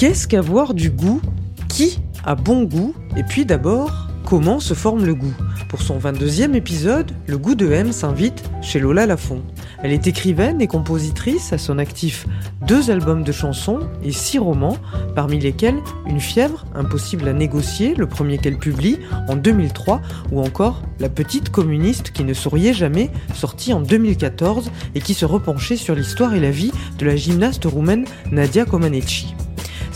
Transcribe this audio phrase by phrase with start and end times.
[0.00, 1.20] Qu'est-ce qu'avoir du goût?
[1.68, 2.94] Qui a bon goût?
[3.18, 5.34] Et puis d'abord, comment se forme le goût?
[5.68, 9.42] Pour son 22e épisode, le goût de M s'invite chez Lola Lafont.
[9.82, 12.26] Elle est écrivaine et compositrice, à son actif
[12.66, 14.78] deux albums de chansons et six romans,
[15.14, 18.96] parmi lesquels Une fièvre, impossible à négocier, le premier qu'elle publie
[19.28, 20.00] en 2003,
[20.32, 25.26] ou encore La petite communiste qui ne souriait jamais, sorti en 2014 et qui se
[25.26, 29.34] repenchait sur l'histoire et la vie de la gymnaste roumaine Nadia Comaneci.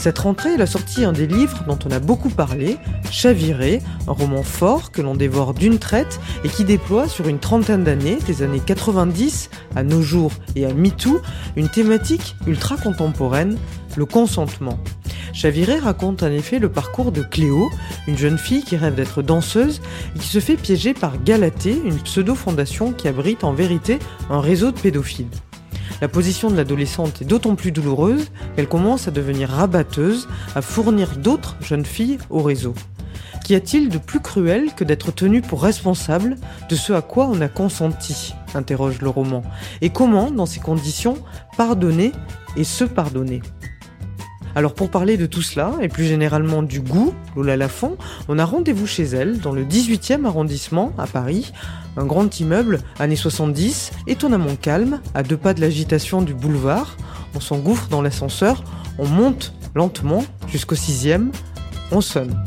[0.04, 2.76] Cette rentrée, elle a sorti un des livres dont on a beaucoup parlé,
[3.10, 7.84] Chaviré, un roman fort que l'on dévore d'une traite et qui déploie sur une trentaine
[7.84, 11.22] d'années, des années 90 à nos jours et à MeToo,
[11.56, 13.56] une thématique ultra contemporaine,
[13.96, 14.78] le consentement.
[15.32, 17.70] Chaviré raconte en effet le parcours de Cléo,
[18.06, 19.80] une jeune fille qui rêve d'être danseuse
[20.14, 24.70] et qui se fait piéger par Galatée, une pseudo-fondation qui abrite en vérité un réseau
[24.70, 25.28] de pédophiles.
[26.00, 31.16] La position de l'adolescente est d'autant plus douloureuse qu'elle commence à devenir rabatteuse, à fournir
[31.16, 32.74] d'autres jeunes filles au réseau.
[33.44, 36.36] Qu'y a-t-il de plus cruel que d'être tenu pour responsable
[36.68, 38.34] de ce à quoi on a consenti?
[38.54, 39.42] interroge le roman.
[39.82, 41.18] Et comment, dans ces conditions,
[41.56, 42.12] pardonner
[42.56, 43.42] et se pardonner?
[44.56, 47.96] Alors pour parler de tout cela, et plus généralement du goût, Lola Lafont,
[48.28, 51.52] on a rendez-vous chez elle, dans le 18e arrondissement, à Paris,
[51.96, 56.96] un grand immeuble, années 70, étonnamment calme, à deux pas de l'agitation du boulevard.
[57.34, 58.62] On s'engouffre dans l'ascenseur,
[58.98, 61.30] on monte lentement jusqu'au sixième,
[61.90, 62.44] on sonne.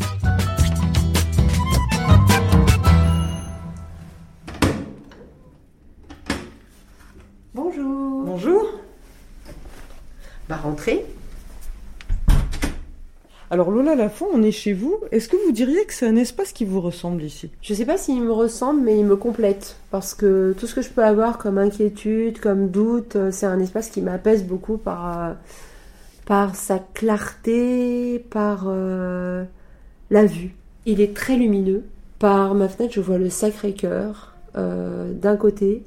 [7.53, 8.23] Bonjour.
[8.25, 8.65] Bonjour.
[10.47, 11.05] Bah rentrez.
[13.49, 14.97] Alors Lola Lafont, on est chez vous.
[15.11, 17.49] Est-ce que vous diriez que c'est un espace qui vous ressemble ici?
[17.61, 19.77] Je sais pas s'il me ressemble, mais il me complète.
[19.89, 23.59] Parce que tout ce que je peux avoir comme inquiétude, comme doute, euh, c'est un
[23.59, 25.35] espace qui m'apaise beaucoup par,
[26.29, 29.45] euh, sa clarté, par euh,
[30.09, 30.53] la vue.
[30.85, 31.85] Il est très lumineux.
[32.19, 35.83] Par ma fenêtre, je vois le Sacré-Cœur d'un côté.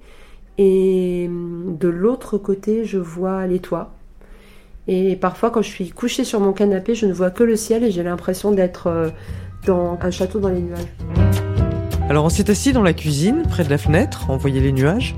[0.57, 3.93] Et hum, de l'autre côté, je vois les toits.
[4.93, 7.85] Et parfois, quand je suis couchée sur mon canapé, je ne vois que le ciel
[7.85, 9.11] et j'ai l'impression d'être euh,
[9.65, 10.81] dans un château dans les nuages.
[12.09, 15.15] Alors on s'est assis dans la cuisine, près de la fenêtre, on voyait les nuages,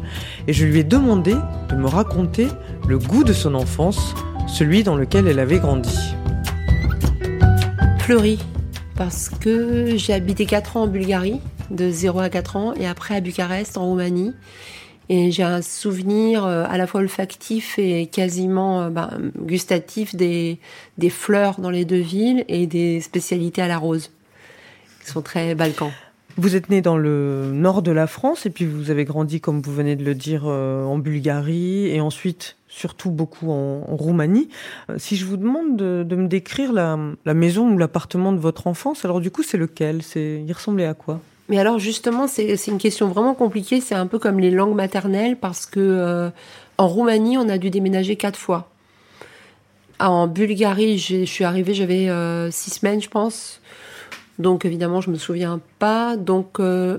[0.47, 1.35] et je lui ai demandé
[1.71, 2.49] de me raconter
[2.87, 4.15] le goût de son enfance,
[4.47, 5.97] celui dans lequel elle avait grandi.
[8.01, 8.41] Fleury,
[8.95, 11.41] parce que j'ai habité 4 ans en Bulgarie,
[11.71, 14.35] de 0 à 4 ans, et après à Bucarest, en Roumanie.
[15.09, 20.59] Et j'ai un souvenir euh, à la fois olfactif et quasiment euh, ben, gustatif des,
[20.99, 24.11] des fleurs dans les deux villes et des spécialités à la rose,
[25.05, 25.91] qui sont très balkans.
[26.39, 29.61] Vous êtes né dans le nord de la France et puis vous avez grandi, comme
[29.61, 34.49] vous venez de le dire, euh, en Bulgarie et ensuite surtout beaucoup en, Roumanie.
[34.97, 38.67] Si je vous demande de, de me décrire la, la maison ou l'appartement de votre
[38.67, 40.03] enfance, alors du coup c'est lequel?
[40.03, 41.21] C'est il ressemblait à quoi?
[41.53, 43.83] Mais alors justement, c'est une question vraiment compliquée.
[43.83, 46.31] C'est un peu comme les langues maternelles parce que euh,
[46.79, 48.71] en Roumanie, on a dû déménager quatre fois.
[50.01, 53.61] En Bulgarie, je suis arrivée, j'avais euh, six semaines, je pense.
[54.39, 56.17] Donc évidemment, je me souviens pas.
[56.17, 56.97] Donc euh,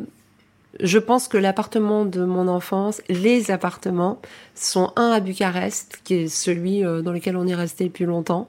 [0.80, 4.22] je pense que l'appartement de mon enfance, les appartements,
[4.54, 8.48] sont un à Bucarest, qui est celui dans lequel on est resté le plus longtemps,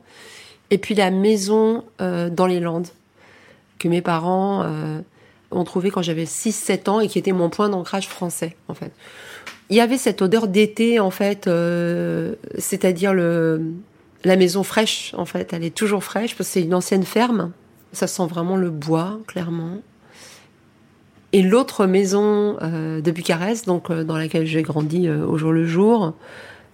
[0.71, 2.89] et puis la maison dans les Landes
[3.79, 5.03] que mes parents
[5.55, 8.93] ont trouvé quand j'avais 6-7 ans et qui était mon point d'ancrage français, en fait.
[9.71, 13.63] Il y avait cette odeur d'été, en fait, euh, c'est-à-dire le,
[14.25, 15.53] la maison fraîche, en fait.
[15.53, 17.53] Elle est toujours fraîche parce que c'est une ancienne ferme.
[17.93, 19.79] Ça sent vraiment le bois, clairement.
[21.33, 25.67] Et l'autre maison euh, de Bucarest, donc euh, dans laquelle j'ai grandi au jour le
[25.67, 26.15] jour,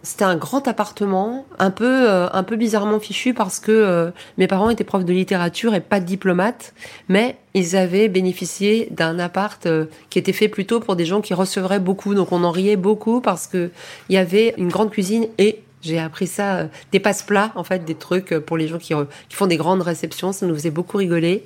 [0.02, 4.46] c'était un grand appartement, un peu, euh, un peu bizarrement fichu parce que euh, mes
[4.46, 6.72] parents étaient profs de littérature et pas diplomates,
[7.08, 11.34] mais ils avaient bénéficié d'un appart euh, qui était fait plutôt pour des gens qui
[11.34, 12.14] recevraient beaucoup.
[12.14, 13.70] Donc on en riait beaucoup parce que
[14.08, 17.84] il y avait une grande cuisine et j'ai appris ça, euh, des passe-plats, en fait,
[17.84, 20.32] des trucs euh, pour les gens qui, re- qui font des grandes réceptions.
[20.32, 21.44] Ça nous faisait beaucoup rigoler.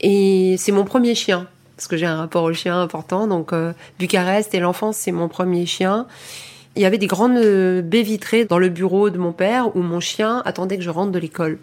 [0.00, 1.46] Et c'est mon premier chien,
[1.76, 3.28] parce que j'ai un rapport au chien important.
[3.28, 6.08] Donc, euh, Bucarest et l'enfance, c'est mon premier chien.
[6.78, 9.80] Il y avait des grandes euh, baies vitrées dans le bureau de mon père où
[9.80, 11.58] mon chien attendait que je rentre de l'école.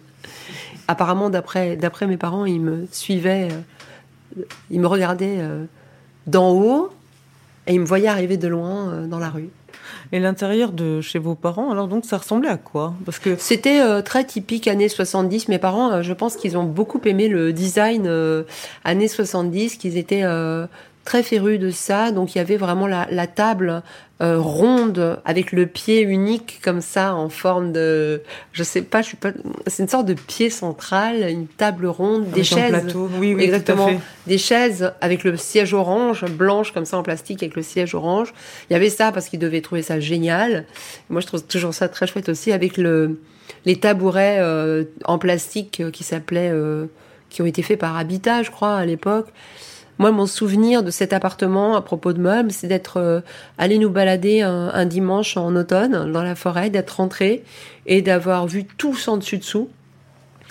[0.88, 5.64] Apparemment, d'après d'après mes parents, ils me suivaient, euh, ils me regardaient euh,
[6.26, 6.90] d'en haut
[7.66, 9.48] et ils me voyaient arriver de loin euh, dans la rue.
[10.12, 12.94] Et l'intérieur de chez vos parents, alors donc ça ressemblait à quoi?
[13.04, 15.48] Parce que C'était euh, très typique années 70.
[15.48, 18.44] Mes parents, euh, je pense qu'ils ont beaucoup aimé le design euh,
[18.84, 20.24] années 70, qu'ils étaient
[21.06, 22.12] très férus de ça.
[22.12, 23.82] Donc il y avait vraiment la, la table
[24.20, 28.20] euh, ronde avec le pied unique comme ça en forme de,
[28.52, 29.30] je sais pas, je suis pas,
[29.66, 32.82] c'est une sorte de pied central, une table ronde, des avec un chaises.
[32.82, 33.08] plateau.
[33.18, 33.88] Oui, oui, Exactement.
[34.26, 38.34] Des chaises avec le siège orange, blanche comme ça en plastique avec le siège orange.
[38.68, 40.66] Il y avait ça parce qu'ils devaient trouver ça génial.
[41.08, 43.18] Moi, je trouve toujours ça très chouette aussi avec le
[43.64, 46.86] les tabourets euh, en plastique euh, qui s'appelaient, euh,
[47.30, 49.28] qui ont été faits par Habitat, je crois, à l'époque.
[49.98, 53.20] Moi, mon souvenir de cet appartement à propos de meubles, c'est d'être euh,
[53.56, 57.44] allé nous balader un, un dimanche en automne dans la forêt, d'être rentré
[57.86, 59.70] et d'avoir vu tout sans dessus dessous.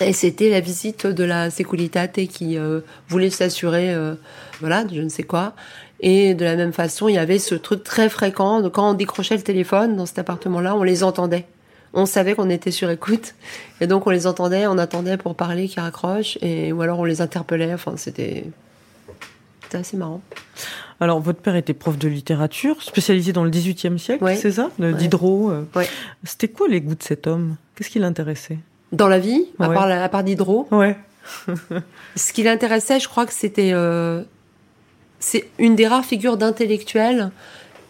[0.00, 4.14] Et c'était la visite de la Securitate qui euh, voulait s'assurer, euh,
[4.60, 5.54] voilà, de je ne sais quoi.
[6.00, 8.94] Et de la même façon, il y avait ce truc très fréquent de quand on
[8.94, 11.46] décrochait le téléphone dans cet appartement-là, on les entendait.
[11.94, 13.34] On savait qu'on était sur écoute,
[13.80, 17.04] et donc on les entendait, on attendait pour parler qu'ils raccrochent, et ou alors on
[17.04, 17.72] les interpellait.
[17.72, 18.44] Enfin, c'était
[19.66, 20.20] c'était assez marrant.
[21.00, 24.36] Alors, votre père était prof de littérature, spécialisé dans le XVIIIe siècle, Ouais.
[24.36, 24.70] c'est ça?
[24.78, 24.94] Ouais.
[24.94, 25.50] Diderot.
[25.50, 25.64] euh.
[25.74, 25.88] Ouais.
[26.24, 27.56] C'était quoi les goûts de cet homme?
[27.74, 28.58] Qu'est-ce qui l'intéressait?
[28.92, 29.74] Dans la vie, à Ouais.
[29.74, 30.96] part la- à part Diderot, Ouais.
[32.16, 34.22] Ce qui l'intéressait, je crois que c'était euh,
[35.18, 37.30] c'est une des rares figures d'intellectuels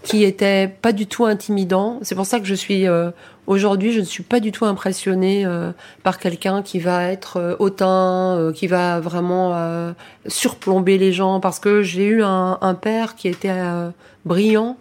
[0.03, 1.99] qui était pas du tout intimidant.
[2.03, 3.11] C'est pour ça que je suis euh,
[3.47, 5.73] aujourd'hui, je ne suis pas du tout impressionnée euh,
[6.03, 9.93] par quelqu'un qui va être euh, hautain, euh, qui va vraiment euh,
[10.27, 13.91] surplomber les gens, parce que j'ai eu un, un père qui était euh,
[14.25, 14.77] brillant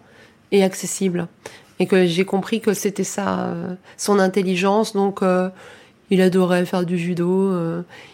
[0.52, 1.28] et accessible,
[1.78, 4.94] et que j'ai compris que c'était ça, euh, son intelligence.
[4.94, 5.20] Donc
[6.10, 7.52] il adorait faire du judo,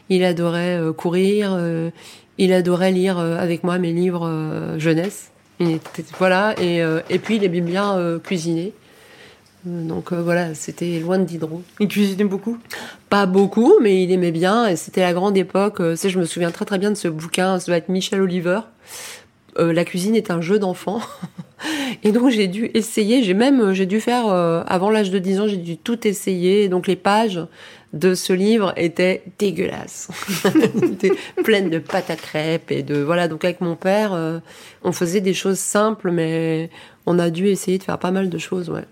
[0.09, 1.59] il adorait courir,
[2.39, 5.31] il adorait lire avec moi mes livres jeunesse.
[6.19, 6.79] Voilà, et,
[7.11, 8.73] et puis il aimait bien cuisiner.
[9.67, 11.63] Euh, Donc euh, voilà, c'était loin de Diderot.
[11.81, 12.59] Il cuisinait beaucoup?
[13.09, 15.81] Pas beaucoup, mais il aimait bien, et c'était la grande époque.
[15.81, 18.61] euh, je me souviens très très bien de ce bouquin, ça doit être Michel Oliver.
[19.59, 21.01] Euh, la cuisine est un jeu d'enfant.
[22.03, 25.47] Et donc j'ai dû essayer, j'ai même j'ai dû faire avant l'âge de 10 ans,
[25.47, 26.65] j'ai dû tout essayer.
[26.65, 27.41] Et donc les pages
[27.93, 30.09] de ce livre étaient dégueulasses.
[31.45, 34.41] Pleines de pâtes à crêpes et de voilà, donc avec mon père,
[34.83, 36.69] on faisait des choses simples mais
[37.07, 38.87] on a dû essayer de faire pas mal de choses, ouais.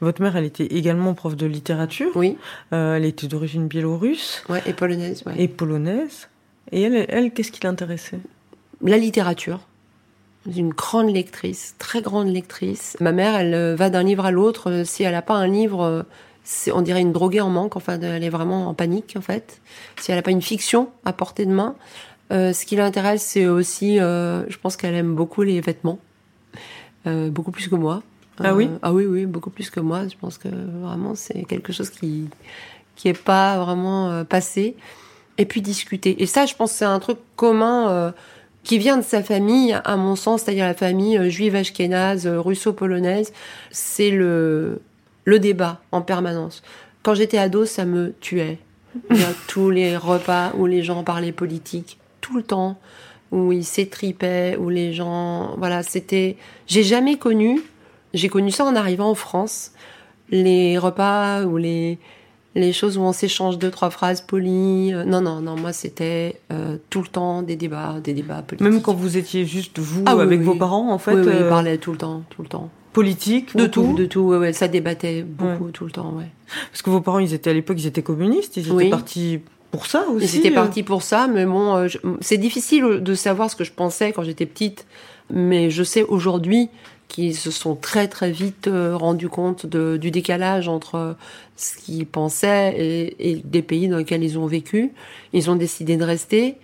[0.00, 2.10] Votre mère, elle était également prof de littérature.
[2.14, 2.36] Oui,
[2.72, 5.34] Euh, elle était d'origine biélorusse ouais, et polonaise, ouais.
[5.38, 6.28] et polonaise.
[6.72, 8.18] Et elle, elle qu'est-ce qui l'intéressait?
[8.82, 9.60] La littérature.
[10.54, 12.96] Une grande lectrice, très grande lectrice.
[13.00, 14.70] Ma mère, elle euh, va d'un livre à l'autre.
[14.70, 16.06] Euh, Si elle n'a pas un livre,
[16.72, 17.76] on dirait une droguée en manque.
[17.76, 19.60] Enfin, elle est vraiment en panique, en fait.
[19.98, 21.74] Si elle n'a pas une fiction à portée de main.
[22.32, 25.98] Euh, ce qui l'intéresse, c'est aussi, euh, je pense qu'elle aime beaucoup les vêtements.
[27.04, 28.02] Beaucoup plus que moi.
[28.42, 30.06] Ah oui Ah oui, oui, beaucoup plus que moi.
[30.08, 32.28] Je pense que vraiment, c'est quelque chose qui
[32.94, 34.74] qui est pas vraiment euh, passé.
[35.38, 36.22] Et puis discuter.
[36.22, 38.10] Et ça, je pense c'est un truc commun euh,
[38.66, 42.40] qui vient de sa famille, à mon sens, c'est-à-dire la famille euh, juive ashkénaze, euh,
[42.40, 43.32] russo-polonaise.
[43.70, 44.80] C'est le,
[45.24, 46.62] le débat en permanence.
[47.04, 48.58] Quand j'étais ado, ça me tuait.
[49.10, 52.76] Il y a tous les repas où les gens parlaient politique, tout le temps,
[53.30, 55.54] où ils s'étripaient, où les gens...
[55.58, 56.36] Voilà, c'était...
[56.66, 57.60] J'ai jamais connu,
[58.16, 59.72] j'ai connu ça en arrivant en France,
[60.30, 61.98] les repas ou les,
[62.54, 64.92] les choses où on s'échange deux, trois phrases polies.
[64.92, 68.60] Euh, Non, non, non, moi c'était euh, tout le temps des débats, des débats politiques.
[68.68, 70.44] Même quand vous étiez juste vous Ah avec oui.
[70.44, 72.70] vos parents, en fait, oui, oui, ils euh, parlaient tout le temps, tout le temps.
[72.92, 76.30] politique, De tout, de tout, ouais, ouais, ça débattait beaucoup tout le temps, ouais.
[76.72, 78.90] Parce que vos parents, ils étaient à l'époque, ils étaient communistes, ils étaient Oui.
[78.90, 80.24] partis pour ça aussi.
[80.24, 80.54] Ils étaient euh.
[80.62, 84.22] partis pour ça, mais bon, je- c'est difficile de savoir ce que je pensais quand
[84.22, 84.86] j'étais petite,
[85.30, 86.68] mais je sais aujourd'hui
[87.08, 91.12] qu'ils se sont très très vite euh, rendus compte du décalage entre euh,
[91.56, 94.92] ce qu'ils pensaient et, et des pays dans lesquels ils ont vécu.
[95.32, 96.56] Ils ont décidé de rester.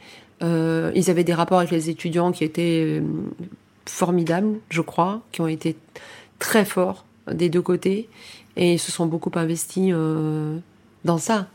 [0.43, 3.01] Euh, ils avaient des rapports avec les étudiants qui étaient
[3.87, 5.77] formidables, je crois, qui ont été
[6.39, 8.09] très forts des deux côtés,
[8.57, 9.95] et ils se sont beaucoup investis
[11.05, 11.47] dans ça.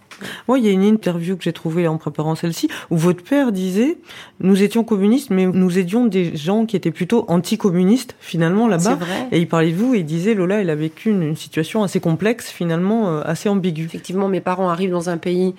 [0.48, 3.52] Moi, il y a une interview que j'ai trouvée en préparant celle-ci où votre père
[3.52, 3.98] disait
[4.40, 8.96] nous étions communistes, mais nous aidions des gens qui étaient plutôt anticommunistes finalement C'est là-bas.
[9.06, 9.28] vrai.
[9.32, 11.84] Et il parlait de vous et il disait Lola, elle a vécu une, une situation
[11.84, 13.86] assez complexe, finalement euh, assez ambiguë.
[13.86, 15.54] Effectivement, mes parents arrivent dans un pays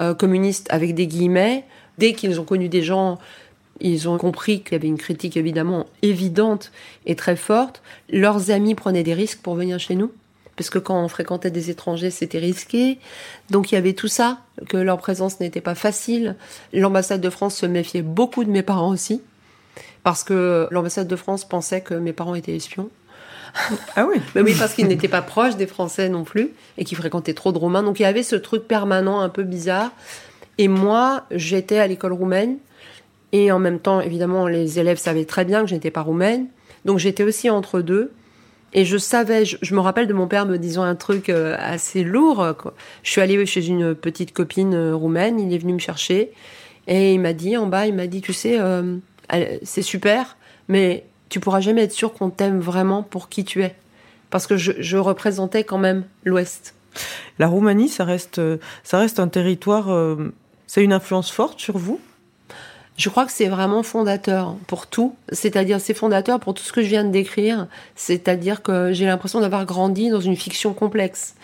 [0.00, 1.64] euh, communiste avec des guillemets.
[1.98, 3.18] Dès qu'ils ont connu des gens
[3.80, 6.70] Ils ont compris qu'il y avait une critique évidemment évidente
[7.04, 7.82] et très forte.
[8.10, 10.10] Leurs amis prenaient des risques pour venir chez nous
[10.62, 13.00] parce que quand on fréquentait des étrangers, c'était risqué.
[13.50, 14.38] Donc il y avait tout ça,
[14.68, 16.36] que leur présence n'était pas facile.
[16.72, 19.22] L'ambassade de France se méfiait beaucoup de mes parents aussi,
[20.04, 22.90] parce que l'ambassade de France pensait que mes parents étaient espions.
[23.96, 26.96] Ah oui Mais oui, parce qu'ils n'étaient pas proches des Français non plus, et qu'ils
[26.96, 27.82] fréquentaient trop de Roumains.
[27.82, 29.90] Donc il y avait ce truc permanent un peu bizarre.
[30.58, 32.58] Et moi, j'étais à l'école roumaine,
[33.32, 36.46] et en même temps, évidemment, les élèves savaient très bien que je n'étais pas roumaine.
[36.84, 38.12] Donc j'étais aussi entre deux.
[38.74, 42.04] Et je savais, je, me rappelle de mon père me disant un truc euh, assez
[42.04, 42.54] lourd.
[42.58, 42.74] Quoi.
[43.02, 46.32] Je suis allée chez une petite copine euh, roumaine, il est venu me chercher
[46.86, 48.96] et il m'a dit en bas, il m'a dit, tu sais, euh,
[49.62, 50.36] c'est super,
[50.68, 53.76] mais tu pourras jamais être sûr qu'on t'aime vraiment pour qui tu es,
[54.30, 56.74] parce que je, représentais quand même l'Ouest.
[57.38, 58.40] La Roumanie, ça reste,
[58.82, 59.96] ça reste un territoire.
[60.66, 62.00] c'est une influence forte sur vous?
[62.96, 65.14] Je crois que c'est vraiment fondateur pour tout.
[65.30, 67.66] C'est-à-dire, c'est fondateur pour tout ce que je viens de décrire.
[67.96, 71.34] C'est-à-dire que j'ai l'impression d'avoir grandi dans une fiction complexe.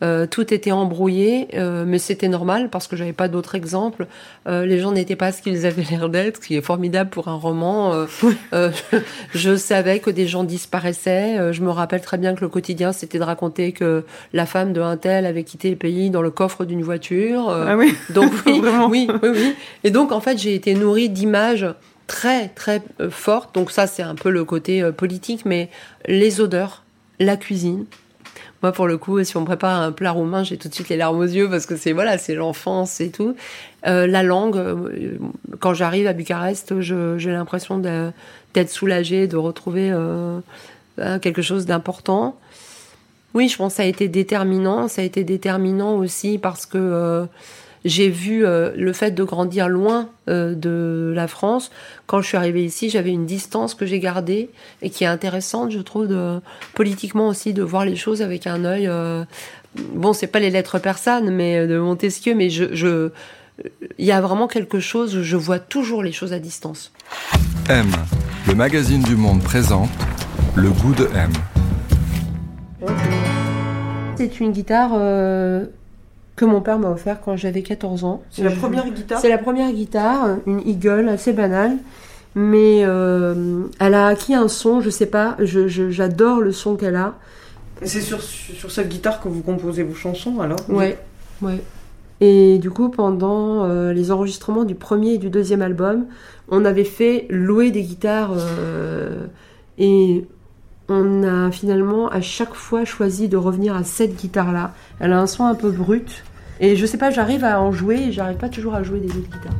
[0.00, 4.06] Euh, tout était embrouillé, euh, mais c'était normal parce que j'avais pas d'autres exemples.
[4.46, 7.28] Euh, les gens n'étaient pas ce qu'ils avaient l'air d'être, ce qui est formidable pour
[7.28, 8.06] un roman.
[9.34, 11.52] Je, savais que des gens disparaissaient.
[11.52, 14.80] je me rappelle très bien que le quotidien, c'était de raconter que la femme de
[14.80, 17.48] un tel avait quitté le pays dans le coffre d'une voiture.
[17.50, 17.94] ah oui.
[18.10, 19.54] Donc oui, oui, oui, oui.
[19.84, 21.66] Et donc en fait, j'ai été nourrie d'images
[22.06, 23.54] très très fortes.
[23.54, 25.70] Donc ça, c'est un peu le côté politique, mais
[26.06, 26.84] les odeurs,
[27.18, 27.84] la cuisine,
[28.62, 30.88] moi, pour le coup, si on me prépare un plat roumain, j'ai tout de suite
[30.88, 33.36] les larmes aux yeux parce que c'est voilà, c'est l'enfance et tout.
[33.86, 35.16] Euh, la langue, euh,
[35.60, 40.40] quand j'arrive à Bucarest, j'ai l'impression d'être soulagée, de retrouver euh,
[41.20, 42.36] quelque chose d'important.
[43.34, 44.88] Oui, je pense que ça a été déterminant.
[44.88, 47.26] Ça a été déterminant aussi parce que
[47.84, 51.70] j'ai vu euh, le fait de grandir loin euh, de la France.
[52.06, 54.50] Quand je suis arrivée ici, j'avais une distance que j'ai gardée
[54.82, 56.40] et qui est intéressante, je trouve, de,
[56.74, 58.86] politiquement aussi, de voir les choses avec un œil.
[58.88, 59.24] Euh,
[59.94, 63.10] bon, c'est pas les lettres persanes, mais de Montesquieu, mais je, je,
[63.98, 66.92] il y a vraiment quelque chose où je vois toujours les choses à distance.
[67.68, 67.90] M,
[68.46, 69.90] le magazine du Monde présente
[70.56, 71.30] le goût de M.
[74.16, 74.92] C'est une guitare
[76.38, 78.22] que mon père m'a offert quand j'avais 14 ans.
[78.30, 81.76] C'est la première guitare C'est la première guitare, une Eagle assez banale.
[82.34, 87.14] Mais euh, elle a acquis un son, je sais pas, j'adore le son qu'elle a.
[87.82, 90.98] C'est sur, sur cette guitare que vous composez vos chansons alors Ouais,
[91.42, 91.60] ouais.
[92.20, 96.06] Et du coup, pendant euh, les enregistrements du premier et du deuxième album,
[96.48, 99.26] on avait fait louer des guitares euh,
[99.78, 100.24] et
[100.88, 104.72] on a finalement à chaque fois choisi de revenir à cette guitare-là.
[105.00, 106.24] Elle a un son un peu brut.
[106.60, 109.08] Et je sais pas, j'arrive à en jouer et j'arrive pas toujours à jouer des
[109.08, 109.52] autres guitares.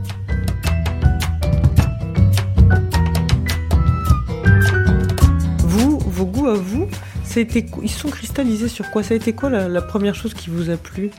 [5.61, 6.89] Vous, vos goûts à vous,
[7.37, 9.03] ils sont cristallisés sur quoi?
[9.03, 11.11] Ça a été quoi la première chose qui vous a plu?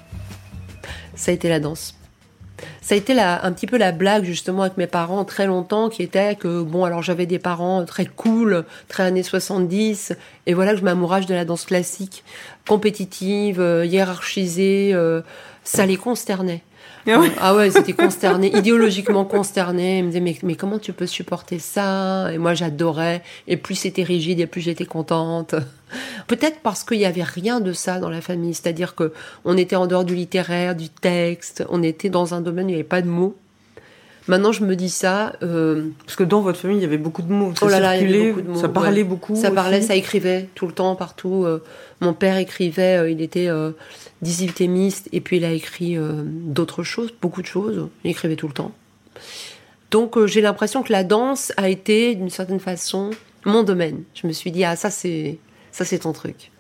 [1.16, 1.99] Ça a été la danse
[2.82, 6.04] ça a été un petit peu la blague justement avec mes parents très longtemps qui
[6.04, 10.14] était que bon alors j'avais des parents très cool, très années 70
[10.46, 12.24] et voilà que je m'amourage de la danse classique,
[12.68, 15.22] compétitive, euh, hiérarchisée, euh,
[15.64, 16.64] ça les consternait.
[17.40, 20.00] Ah ouais, c'était consterné, idéologiquement consterné.
[20.00, 22.32] Ils me disaient mais, mais comment tu peux supporter ça?
[22.32, 23.22] Et moi j'adorais.
[23.48, 25.56] Et plus c'était rigide et plus j'étais contente.
[26.28, 29.14] Peut-être parce qu'il n'y avait rien de ça dans la famille, c'est-à-dire que
[29.46, 32.74] on était en dehors du littéraire, du texte, on était dans un domaine où il
[32.74, 33.36] n'y avait pas de mots.
[34.30, 35.34] Maintenant, je me dis ça.
[35.42, 37.52] Euh, Parce que dans votre famille, il y avait beaucoup de mots.
[37.56, 38.60] Ça oh là là, il y avait beaucoup de mots.
[38.62, 39.36] Ça parlait beaucoup.
[39.36, 41.46] Ça parlait, ça écrivait tout le temps, partout.
[41.46, 41.64] Euh,
[42.00, 43.50] mon père écrivait, euh, il était
[44.22, 47.90] 18 et puis il a écrit d'autres choses, beaucoup de choses.
[48.04, 48.72] Il écrivait tout le temps.
[49.90, 53.10] Donc, j'ai l'impression que la danse a été, d'une certaine façon,
[53.46, 54.04] mon domaine.
[54.14, 55.40] Je me suis dit, ah, ça, c'est
[55.72, 56.52] ça, c'est ton truc.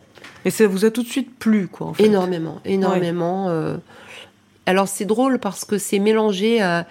[0.43, 2.05] Et ça vous a tout de suite plu, quoi, en fait.
[2.05, 3.77] Énormément, énormément.
[4.65, 6.88] Alors, c'est drôle parce que c'est mélangé à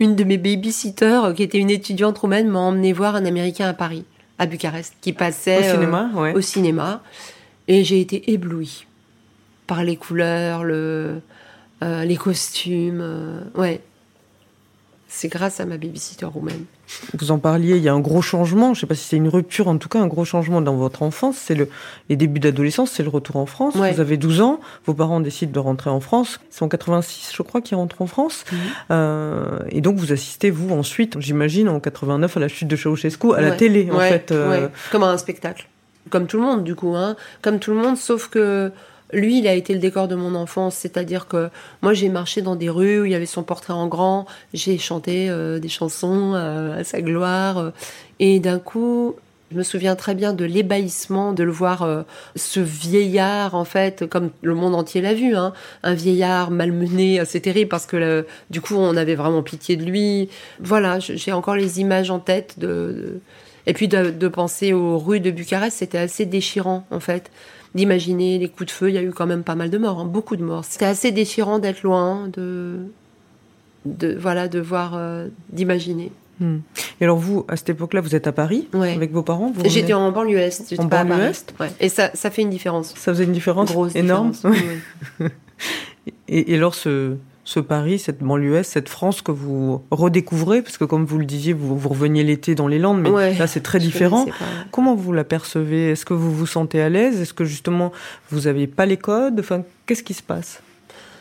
[0.00, 3.68] une de mes babysitters, euh, qui était une étudiante roumaine, m'a emmené voir un Américain
[3.68, 4.04] à Paris,
[4.38, 6.10] à Bucarest, qui passait au cinéma.
[6.16, 7.02] Euh, au cinéma.
[7.68, 8.86] Et j'ai été éblouie
[9.66, 11.20] par les couleurs, le,
[11.82, 13.04] les costumes.
[13.56, 13.80] ouais.
[15.08, 16.64] C'est grâce à ma babysitter roumaine.
[17.14, 19.16] Vous en parliez, il y a un gros changement, je ne sais pas si c'est
[19.16, 21.68] une rupture, en tout cas un gros changement dans votre enfance, c'est le,
[22.08, 23.76] les débuts d'adolescence, c'est le retour en France.
[23.76, 27.42] Vous avez 12 ans, vos parents décident de rentrer en France, c'est en 86 je
[27.42, 28.58] crois qu'ils rentrent en France, mhm.
[28.90, 33.32] euh, et donc vous assistez vous ensuite, j'imagine en 89 à la chute de Ceausescu
[33.34, 34.32] à la télé en fait.
[34.32, 34.68] Euh...
[34.90, 35.68] Comme un spectacle,
[36.10, 37.16] comme tout le monde du coup, hein.
[37.42, 38.72] comme tout le monde, sauf que
[39.12, 41.48] lui, il a été le décor de mon enfance, c'est-à-dire que
[41.82, 44.78] moi, j'ai marché dans des rues où il y avait son portrait en grand, j'ai
[44.78, 47.70] chanté euh, des chansons euh, à sa gloire, euh,
[48.18, 49.14] et d'un coup,
[49.52, 54.30] je me souviens très bien de l'ébahissement de le voir, ce vieillard, en fait, comme
[54.42, 55.52] le monde entier l'a vu, hein,
[55.84, 60.28] un vieillard malmené, c'est terrible parce que du coup, on avait vraiment pitié de lui.
[60.58, 63.20] Voilà, j'ai encore les images en tête de-
[63.68, 67.30] Et puis de, de penser aux rues de Bucarest, c'était assez déchirant, en fait.
[67.74, 70.00] D'imaginer les coups de feu, il y a eu quand même pas mal de morts,
[70.00, 70.64] hein, beaucoup de morts.
[70.64, 72.76] C'était assez déchirant d'être loin, de.
[73.84, 76.10] de voilà, de voir, euh, d'imaginer.
[76.40, 76.58] Hmm.
[77.00, 78.94] Et alors vous, à cette époque-là, vous êtes à Paris Ouais.
[78.94, 81.44] avec vos parents vous J'étais en banlieue est, j'étais En pas à banlieue Paris.
[81.48, 81.70] est Ouais.
[81.80, 82.88] Et ça, ça fait une différence.
[82.94, 84.32] Ça faisait une différence Grosse énorme.
[84.32, 84.60] différence.
[86.28, 90.84] Et, et alors ce, ce Paris, cette banlieue cette France que vous redécouvrez, parce que
[90.84, 93.60] comme vous le disiez, vous, vous reveniez l'été dans les Landes, mais Ouais, là c'est
[93.62, 94.26] très différent.
[94.72, 95.90] Comment vous l'apercevez?
[95.92, 97.20] Est-ce que vous vous sentez à l'aise?
[97.20, 97.92] Est-ce que justement
[98.30, 99.38] vous n'avez pas les codes?
[99.40, 100.60] Enfin, qu'est-ce qui se passe?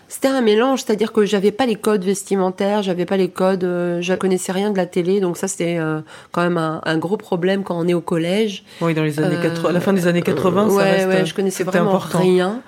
[0.08, 4.01] C'était un mélange, c'est-à-dire que j'avais pas les codes vestimentaires, j'avais pas les codes, euh,
[4.01, 6.01] je connaissais rien de la télé, donc ça c'était euh,
[6.32, 8.63] quand même un, un gros problème quand on est au collège.
[8.82, 11.08] Oui, dans les années Euh, 80, à la fin des années 80, ça ouais, reste.
[11.08, 12.20] ouais, je connaissais vraiment important.
[12.20, 12.62] rien.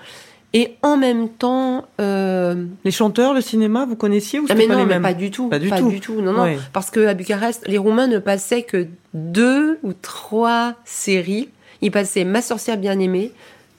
[0.54, 4.74] Et en même temps, euh, Les chanteurs, le cinéma, vous connaissiez ou ah mais pas
[4.74, 6.22] non, les mais mêmes pas du tout, Pas du tout.
[6.22, 6.58] non, non, Ouais.
[6.74, 11.50] parce que à Bucarest, les Roumains ne passaient que deux ou trois séries.
[11.82, 13.32] Ils passaient Ma sorcière bien aimée,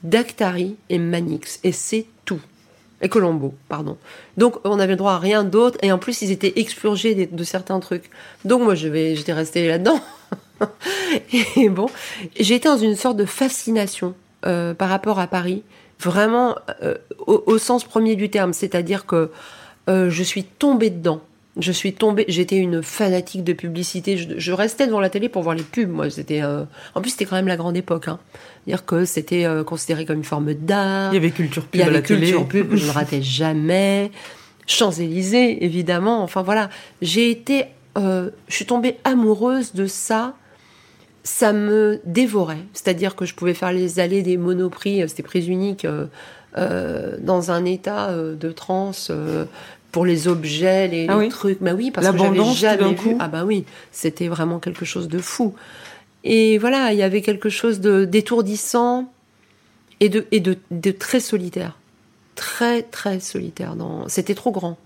[0.03, 2.39] Dactari et Manix, et c'est tout.
[3.01, 3.97] Et Colombo, pardon.
[4.37, 7.35] Donc on avait le droit à rien d'autre, et en plus ils étaient expurgés de,
[7.35, 8.09] de certains trucs.
[8.45, 9.99] Donc moi je vais, j'étais restée là-dedans.
[11.57, 11.87] et bon,
[12.35, 14.13] été dans une sorte de fascination
[14.45, 15.63] euh, par rapport à Paris,
[15.99, 16.95] vraiment euh,
[17.27, 19.31] au, au sens premier du terme, c'est-à-dire que
[19.89, 21.21] euh, je suis tombée dedans.
[21.59, 24.15] Je suis tombée, j'étais une fanatique de publicité.
[24.17, 25.89] Je, je restais devant la télé pour voir les pubs.
[25.89, 26.63] Moi, c'était, euh,
[26.95, 28.07] en plus, c'était quand même la grande époque.
[28.07, 28.19] Hein.
[28.65, 31.11] Dire que c'était considéré comme une forme d'art.
[31.11, 32.27] Il y avait culture pub Il y à avait télé.
[32.27, 34.11] culture pub je ne ratais jamais.
[34.67, 36.23] Champs-Élysées, évidemment.
[36.23, 36.69] Enfin voilà,
[37.01, 37.65] j'ai été,
[37.97, 40.35] je suis tombée amoureuse de ça.
[41.37, 42.65] Ça me dévorait.
[42.73, 46.07] C'est-à-dire que je pouvais faire les allées des monoprix, euh, c'était prix unique, euh,
[46.57, 49.09] euh, dans un état de transe.
[49.11, 49.45] euh,
[49.91, 53.15] pour les objets, les, Ah les trucs, bah oui, parce que j'avais jamais vu.
[53.19, 55.53] Ah bah oui, c'était vraiment quelque chose de fou.
[56.23, 59.11] Et voilà, il y avait quelque chose de d'étourdissant
[59.99, 61.77] et de et de, de très solitaire,
[62.35, 63.75] très très solitaire.
[63.75, 64.77] Dans, c'était trop grand.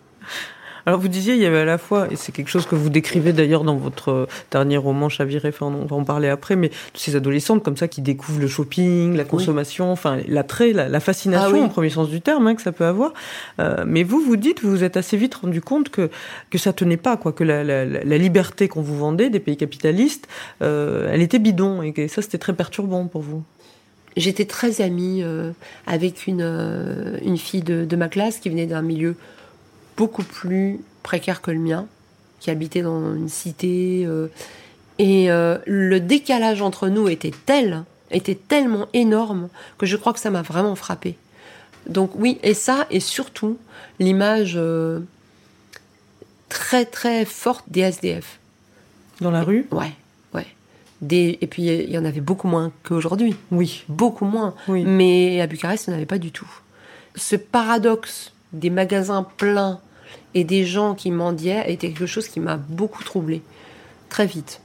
[0.86, 2.89] Alors vous disiez, il y avait à la fois, et c'est quelque chose que vous
[2.89, 6.72] décrivez d'ailleurs dans votre euh, dernier roman Chaviré, enfin on va en parler après, mais
[6.93, 11.50] ces adolescentes comme ça qui découvrent le shopping, la consommation, enfin l'attrait, la, la fascination
[11.56, 11.65] Ah oui.
[11.65, 13.13] au premier sens du terme hein, que ça peut avoir.
[13.60, 16.10] Euh, mais vous, vous dites, vous vous êtes assez vite rendu compte que
[16.50, 19.58] que ça tenait pas, quoi, que la, la, la liberté qu'on vous vendait des pays
[19.58, 20.28] capitalistes,
[20.62, 23.43] euh, elle était bidon, et que ça c'était très perturbant pour vous.
[24.15, 25.52] J'étais très amie euh,
[25.88, 29.15] avec une euh, une fille de, de ma classe qui venait d'un milieu
[29.97, 31.86] beaucoup plus précaire que le mien,
[32.39, 34.03] qui habitait dans une cité.
[34.06, 34.27] euh,
[34.99, 40.19] et euh, le décalage entre nous était tel, était tellement énorme que je crois que
[40.19, 41.17] ça m'a vraiment frappé.
[41.88, 43.58] Donc oui, et ça, et surtout
[43.99, 44.99] l'image euh,
[46.49, 48.39] très très forte des SDF.
[49.21, 49.67] Dans la rue?
[49.71, 49.91] Ouais,
[50.34, 50.47] ouais.
[51.01, 53.84] Des, et puis il y en avait beaucoup moins qu'aujourd'hui, Oui.
[53.89, 54.53] beaucoup moins.
[54.67, 54.84] Oui.
[54.86, 56.49] Mais à Bucarest, il n'y en avait pas du tout.
[57.15, 59.79] Ce paradoxe des magasins pleins
[60.33, 63.41] et des gens qui mendiaient était quelque chose qui m'a beaucoup troublée.
[64.09, 64.61] Très vite.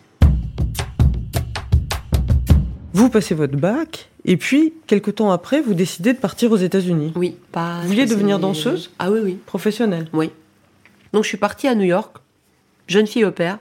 [2.92, 7.12] Vous passez votre bac, et puis, quelque temps après, vous décidez de partir aux États-Unis.
[7.16, 7.81] Oui, pas.
[7.83, 10.09] Vous vouliez devenir danseuse Ah oui, oui, Professionnelle.
[10.12, 10.31] oui.
[11.14, 12.18] Donc je suis partie à New York,
[12.87, 13.59] jeune fille au père,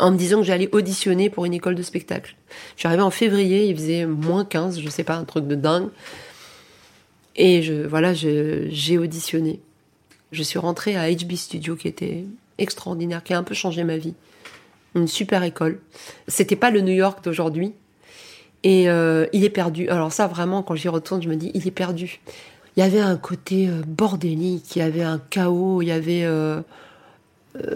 [0.00, 2.34] en me disant que j'allais auditionner pour une école de spectacle.
[2.74, 5.54] Je suis arrivée en février, il faisait moins 15, je sais pas, un truc de
[5.54, 5.90] dingue.
[7.36, 9.60] Et je, voilà, je- j'ai auditionné.
[10.32, 12.24] Je suis rentrée à HB Studio qui était
[12.58, 14.14] extraordinaire, qui a un peu changé ma vie.
[14.94, 15.78] Une super école.
[16.28, 17.72] C'était pas le New York d'aujourd'hui.
[18.64, 19.88] Et euh, il est perdu.
[19.88, 22.20] Alors ça, vraiment, quand j'y retourne, je me dis, il est perdu.
[22.76, 26.24] Il y avait un côté euh, bordélique, il y avait un chaos, il y avait...
[26.24, 26.60] euh,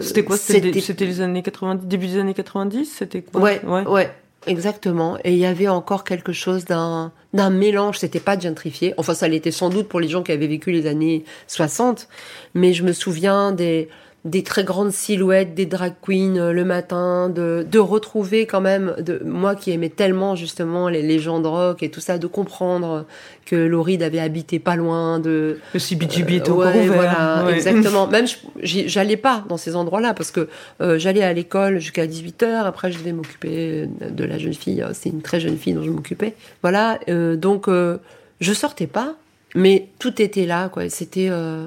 [0.01, 0.37] C'était quoi?
[0.37, 3.41] C'était c'était- c'était les années 90, début des années 90 C'était quoi?
[3.65, 4.11] Ouais, ouais,
[4.47, 5.17] exactement.
[5.23, 7.99] Et il y avait encore quelque chose d'un d'un mélange.
[7.99, 8.93] C'était pas gentrifié.
[8.97, 12.07] Enfin, ça l'était sans doute pour les gens qui avaient vécu les années 60.
[12.53, 13.89] Mais je me souviens des
[14.23, 18.93] des très grandes silhouettes des drag queens euh, le matin, de, de retrouver quand même,
[18.99, 23.05] de moi qui aimais tellement justement les légendes rock et tout ça, de comprendre
[23.47, 26.93] que Lauride avait habité pas loin de, Le CBGB était euh, ouais, ouvert.
[26.93, 27.53] Voilà, ouais.
[27.55, 28.05] exactement.
[28.11, 28.27] Même,
[28.61, 30.47] j'allais pas dans ces endroits-là parce que
[30.81, 32.45] euh, j'allais à l'école jusqu'à 18h.
[32.65, 34.85] Après, je devais m'occuper de la jeune fille.
[34.93, 36.35] C'est une très jeune fille dont je m'occupais.
[36.61, 36.99] Voilà.
[37.09, 37.97] euh, donc, euh,
[38.39, 39.15] je sortais pas.
[39.55, 40.89] Mais tout était là, quoi.
[40.89, 41.29] C'était.
[41.31, 41.65] euh,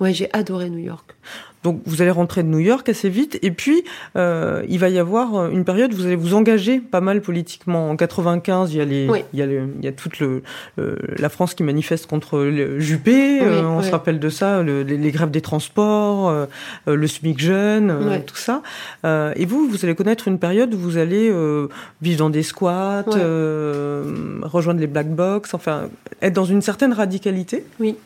[0.00, 1.16] Ouais, j'ai adoré New York.
[1.64, 3.82] Donc vous allez rentrer de New York assez vite et puis
[4.16, 7.20] euh, il va y avoir euh, une période où vous allez vous engager pas mal
[7.20, 7.90] politiquement.
[7.90, 9.24] En 95, il y a les, Oui.
[9.32, 10.42] il y a le- il y a toute le,
[10.76, 13.38] le- la France qui manifeste contre le Juppé.
[13.40, 13.84] Oui, euh, on oui.
[13.84, 16.46] se rappelle de ça, le- les, les grèves des transports, euh,
[16.86, 18.62] euh, le SMIC jeune, euh, tout ça.
[19.04, 21.68] Euh, et vous, vous allez connaître une période où vous allez euh,
[22.02, 25.88] vivre dans des squats, euh, rejoindre les black box, enfin
[26.22, 27.64] être dans une certaine radicalité.
[27.80, 27.96] Oui.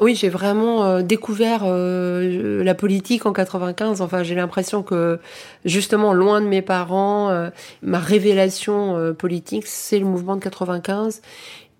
[0.00, 4.00] Oui, j'ai vraiment euh, découvert euh, la politique en 95.
[4.00, 5.18] Enfin, j'ai l'impression que
[5.64, 7.50] justement, loin de mes parents, euh,
[7.82, 11.20] ma révélation euh, politique, c'est le mouvement de 95.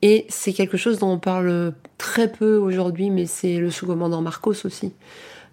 [0.03, 4.65] Et c'est quelque chose dont on parle très peu aujourd'hui, mais c'est le sous-commandant Marcos
[4.65, 4.93] aussi.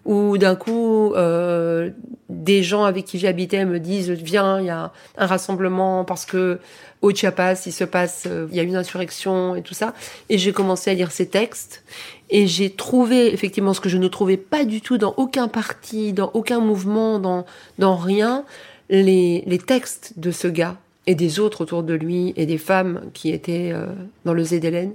[0.06, 1.90] Où d'un coup, euh,
[2.30, 6.60] des gens avec qui j'habitais me disent viens, il y a un rassemblement parce que
[7.02, 9.94] au Chiapas, il se passe, euh, il y a une insurrection et tout ça.
[10.30, 11.84] Et j'ai commencé à lire ces textes
[12.30, 16.14] et j'ai trouvé effectivement ce que je ne trouvais pas du tout dans aucun parti,
[16.14, 17.46] dans aucun mouvement, dans
[17.80, 18.46] dans rien,
[18.90, 23.02] les les textes de ce gars et des autres autour de lui et des femmes
[23.14, 23.88] qui étaient euh,
[24.26, 24.92] dans le ZLN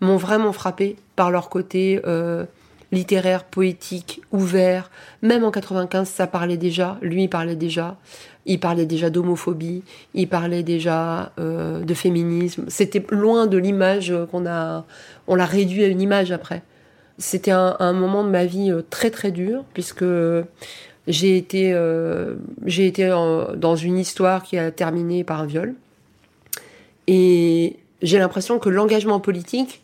[0.00, 2.44] m'ont vraiment frappé par leur côté euh,
[2.92, 4.90] littéraire, poétique, ouvert.
[5.22, 6.98] Même en 95, ça parlait déjà.
[7.02, 7.96] Lui parlait déjà.
[8.46, 9.82] Il parlait déjà d'homophobie.
[10.14, 12.66] Il parlait déjà euh, de féminisme.
[12.68, 14.84] C'était loin de l'image qu'on a.
[15.26, 16.62] On l'a réduit à une image après.
[17.18, 20.04] C'était un, moment de ma vie euh, très très dur puisque
[21.06, 25.74] j'ai été euh, j'ai été dans une histoire qui a terminé par un viol.
[27.06, 29.82] Et j'ai l'impression que l'engagement politique,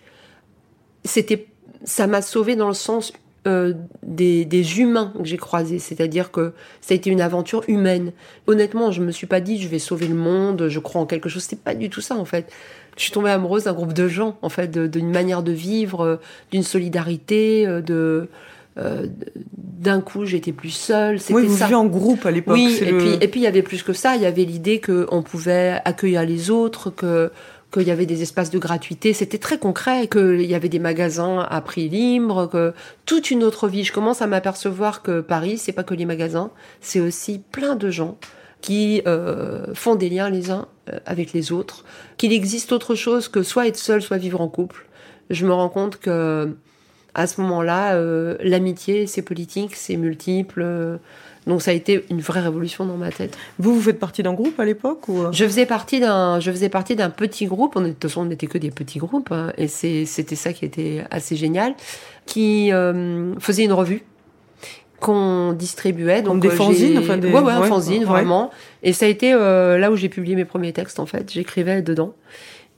[1.04, 1.46] c'était,
[1.84, 3.12] ça m'a sauvé dans le sens
[3.46, 5.78] euh, des, des humains que j'ai croisés.
[5.78, 8.12] C'est-à-dire que ça a été une aventure humaine.
[8.46, 11.28] Honnêtement, je me suis pas dit je vais sauver le monde, je crois en quelque
[11.28, 11.42] chose.
[11.44, 12.50] C'était pas du tout ça en fait.
[12.96, 16.16] Je suis tombée amoureuse d'un groupe de gens, en fait, d'une manière de vivre, euh,
[16.50, 18.28] d'une solidarité, euh, de
[18.76, 19.06] euh,
[19.56, 21.20] d'un coup j'étais plus seule.
[21.20, 21.66] C'était Oui, vous ça.
[21.66, 22.54] vivez en groupe à l'époque.
[22.54, 24.16] Oui, c'est et le- puis et puis il y avait plus que ça.
[24.16, 27.30] Il y avait l'idée qu'on pouvait accueillir les autres, que
[27.72, 29.12] qu'il y avait des espaces de gratuité.
[29.12, 32.72] C'était très concret, qu'il y avait des magasins à prix libre, que
[33.04, 33.84] toute une autre vie.
[33.84, 36.50] Je commence à m'apercevoir que Paris, c'est pas que les magasins,
[36.80, 38.16] c'est aussi plein de gens
[38.60, 41.84] qui euh, font des liens les uns euh, avec les autres.
[42.16, 44.86] Qu'il existe autre chose que soit être seul, soit vivre en couple.
[45.30, 46.56] Je me rends compte que
[47.14, 51.00] à ce moment-là, euh, l'amitié, c'est politique, c'est multiple.
[51.48, 53.36] Donc ça a été une vraie révolution dans ma tête.
[53.58, 55.22] Vous, vous faites partie d'un groupe à l'époque ou...
[55.22, 57.72] euh Je faisais partie d'un, je faisais partie d'un petit groupe.
[57.74, 60.64] On de toute façon, on n'était que des petits groupes, hein, et c'était ça qui
[60.64, 61.74] était assez génial,
[62.26, 64.04] qui euh, faisait une revue
[65.00, 66.22] qu'on distribuait.
[66.22, 68.04] Donc des euh, fanzines, enfin des- ouais, ouais, un ouais, fanzine ouais.
[68.04, 68.50] vraiment.
[68.82, 71.32] Et ça a été euh, là où j'ai publié mes premiers textes en fait.
[71.32, 72.14] J'écrivais dedans.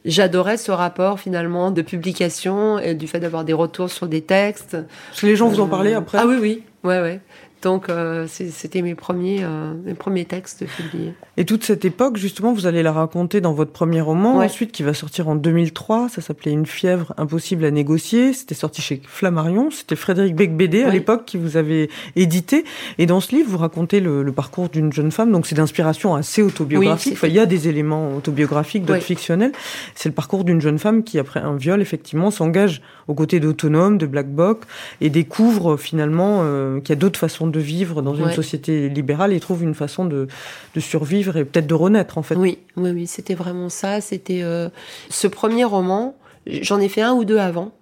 [0.04, 4.76] J'adorais ce rapport finalement de publication et du fait d'avoir des retours sur des textes.
[5.10, 7.20] Parce que les gens vous en parlaient après Ah oui, oui, ouais, ouais.
[7.62, 11.12] Donc euh, c'était mes premiers, euh, mes premiers textes publiés.
[11.36, 14.46] Et toute cette époque, justement, vous allez la raconter dans votre premier roman, Ouais.
[14.46, 16.08] ensuite qui va sortir en 2003.
[16.08, 18.32] Ça s'appelait Une fièvre impossible à négocier.
[18.32, 19.70] C'était sorti chez Flammarion.
[19.70, 20.92] C'était Frédéric Becbédé à Ouais.
[20.92, 22.64] l'époque qui vous avait édité.
[22.98, 25.30] Et dans ce livre, vous racontez le, le parcours d'une jeune femme.
[25.30, 27.12] Donc c'est d'inspiration assez autobiographique.
[27.12, 29.04] Oui, enfin, il y a des éléments autobiographiques, d'autres Ouais.
[29.04, 29.52] fictionnels.
[29.94, 33.98] C'est le parcours d'une jeune femme qui, après un viol, effectivement, s'engage aux côtés d'autonomes,
[33.98, 34.62] de Black Boc,
[35.00, 39.32] et découvre finalement euh, qu'il y a d'autres façons de vivre dans une société libérale
[39.32, 40.26] et trouve une façon de,
[40.74, 42.34] de survivre et peut-être de renaître en fait.
[42.36, 44.00] Oui, oui, oui, c'était vraiment ça.
[44.00, 44.68] C'était euh,
[45.10, 46.16] ce premier roman.
[46.46, 47.72] J'en ai fait un ou deux avant,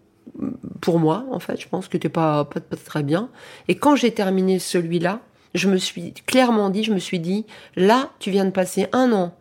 [0.80, 1.60] pour moi, en fait.
[1.60, 3.28] Je pense que c'était pas, pas pas très bien.
[3.68, 5.20] Et quand j'ai terminé celui-là,
[5.54, 9.12] je me suis clairement dit, je me suis dit, là, tu viens de passer un
[9.12, 9.34] an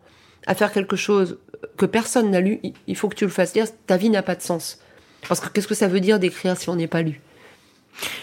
[0.46, 1.38] à faire quelque chose
[1.76, 2.60] que personne n'a lu.
[2.62, 3.66] il- Il faut que tu le fasses lire.
[3.86, 4.78] Ta vie n'a pas de sens.
[5.28, 7.20] Parce que qu'est-ce que ça veut dire d'écrire si on n'est pas lu?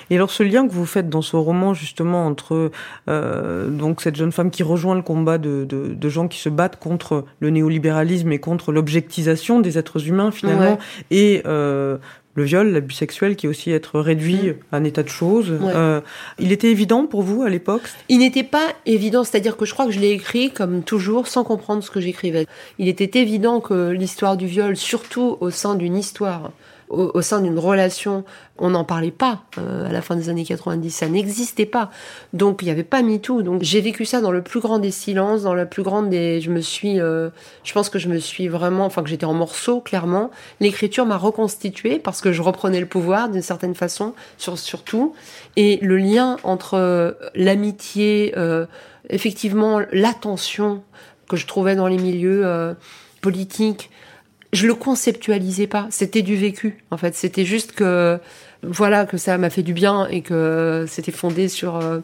[0.09, 2.71] Et alors ce lien que vous faites dans ce roman justement entre
[3.09, 6.49] euh, donc cette jeune femme qui rejoint le combat de, de, de gens qui se
[6.49, 10.77] battent contre le néolibéralisme et contre l'objectisation des êtres humains finalement Ouais.
[11.11, 11.97] et euh,
[12.35, 15.51] le viol, l'abus sexuel qui est aussi être réduit à un état de choses.
[15.51, 15.63] Mm.
[15.63, 15.73] Ouais.
[15.75, 16.01] Euh,
[16.37, 17.83] il était évident pour vous à l'époque?
[18.09, 21.43] Il n'était pas évident, c'est-à-dire que je crois que je l'ai écrit comme toujours sans
[21.45, 22.45] comprendre ce que j'écrivais.
[22.77, 26.51] Il était évident que l'histoire du viol, surtout au sein d'une histoire,
[26.89, 28.23] au, au sein d'une relation,
[28.57, 31.89] on n'en parlait pas euh, à la fin des années 90, ça n'existait pas.
[32.33, 33.41] Donc il n'y avait pas MeToo.
[33.41, 36.41] Donc j'ai vécu ça dans le plus grand des silences, dans la plus grande des...
[36.41, 36.99] Je me suis...
[36.99, 37.29] euh,
[37.63, 38.85] je pense que je me suis vraiment...
[38.85, 40.31] Enfin que j'étais en morceaux, clairement.
[40.59, 45.13] L'écriture m'a reconstituée parce que je reprenais le pouvoir d'une certaine façon sur, sur tout.
[45.55, 48.65] Et le lien entre euh, l'amitié, euh,
[49.09, 50.83] effectivement l'attention
[51.27, 52.73] que je trouvais dans les milieux euh,
[53.21, 53.89] politiques,
[54.55, 55.87] je le conceptualisais pas.
[55.89, 57.15] C'était du vécu, en fait.
[57.15, 58.19] C'était juste que,
[58.63, 61.99] voilà, que ça m'a fait du bien et que c'était fondé sur, euh,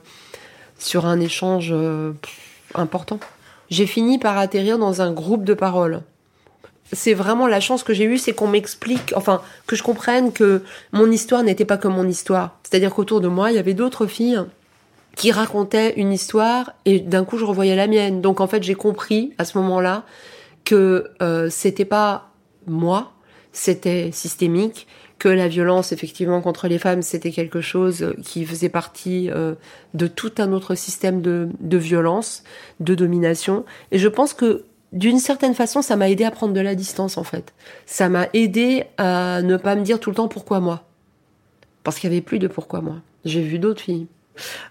[0.78, 2.14] sur un échange euh,
[2.76, 3.20] important.
[3.70, 6.02] J'ai fini par atterrir dans un groupe de parole.
[6.94, 10.62] C'est vraiment la chance que j'ai eue, c'est qu'on m'explique, enfin, que je comprenne que
[10.92, 12.58] mon histoire n'était pas comme mon histoire.
[12.64, 14.42] C'est-à-dire qu'autour de moi, il y avait d'autres filles
[15.16, 18.22] qui racontaient une histoire et d'un coup, je revoyais la mienne.
[18.22, 20.04] Donc, en fait, j'ai compris à ce moment-là
[20.66, 22.31] que euh, c'était pas
[22.68, 23.14] moi,
[23.52, 24.88] c'était systémique,
[25.20, 29.54] que la violence effectivement contre les femmes c'était quelque chose qui faisait partie euh,
[29.94, 32.44] de tout un autre système de, de violence,
[32.80, 33.64] de domination.
[33.92, 37.18] Et je pense que d'une certaine façon, ça m'a aidé à prendre de la distance
[37.18, 37.54] en fait.
[37.86, 40.84] Ça m'a aidé à ne pas me dire tout le temps pourquoi moi.
[41.84, 42.96] Parce qu'il y avait plus de pourquoi moi.
[43.24, 44.08] J'ai vu d'autres filles.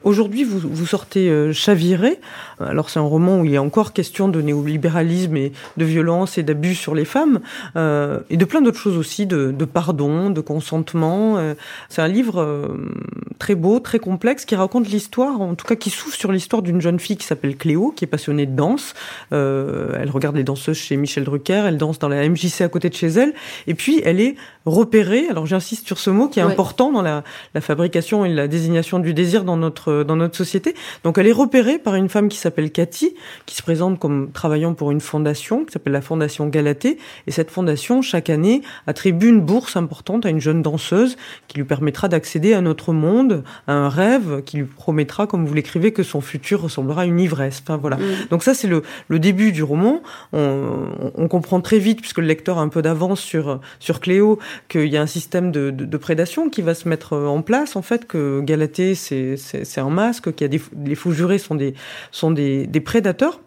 [0.03, 2.19] Aujourd'hui, vous, vous sortez euh, Chaviré.
[2.61, 6.39] Alors, c'est un roman où il y a encore question de néolibéralisme et de violence
[6.39, 7.41] et d'abus sur les femmes,
[7.77, 11.39] euh, et de plein d'autres choses aussi, de, de, pardon, de consentement.
[11.39, 11.55] Euh.
[11.89, 12.93] c'est un livre euh,
[13.39, 16.81] très beau, très complexe, qui raconte l'histoire, en tout cas qui s'ouvre sur l'histoire d'une
[16.81, 18.95] jeune fille qui s'appelle Cléo, qui est passionnée de danse.
[19.33, 22.89] Euh, elle regarde les danseuses chez Michel Drucker, elle danse dans la MJC à côté
[22.89, 23.33] de chez elle,
[23.67, 25.27] et puis elle est repérée.
[25.31, 26.53] Alors, j'insiste sur ce mot qui est ouais.
[26.53, 30.75] important dans la, la fabrication et la désignation du désir dans notre dans notre société.
[31.05, 33.15] Donc elle est repérée par une femme qui s'appelle Cathy,
[33.47, 36.99] qui se présente comme travaillant pour une fondation qui s'appelle la Fondation Galatée.
[37.27, 41.17] Et cette fondation, chaque année, attribue une bourse importante à une jeune danseuse
[41.49, 45.55] qui lui permettra d'accéder à notre monde, à un rêve qui lui promettra, comme vous
[45.55, 47.63] l'écrivez, que son futur ressemblera à une ivresse.
[47.63, 47.97] Enfin voilà.
[47.97, 48.29] Mmh.
[48.31, 50.03] Donc ça c'est le, le début du roman.
[50.33, 54.39] On, on, comprend très vite, puisque le lecteur a un peu d'avance sur sur Cléo,
[54.69, 57.77] qu'il y a un système de, de, de prédation qui va se mettre en place.
[57.77, 61.39] En fait, que Galatée c'est c'est un masque, qu'il y a des, les faux jurés
[61.39, 61.75] sont des,
[62.11, 63.41] sont des, des prédateurs.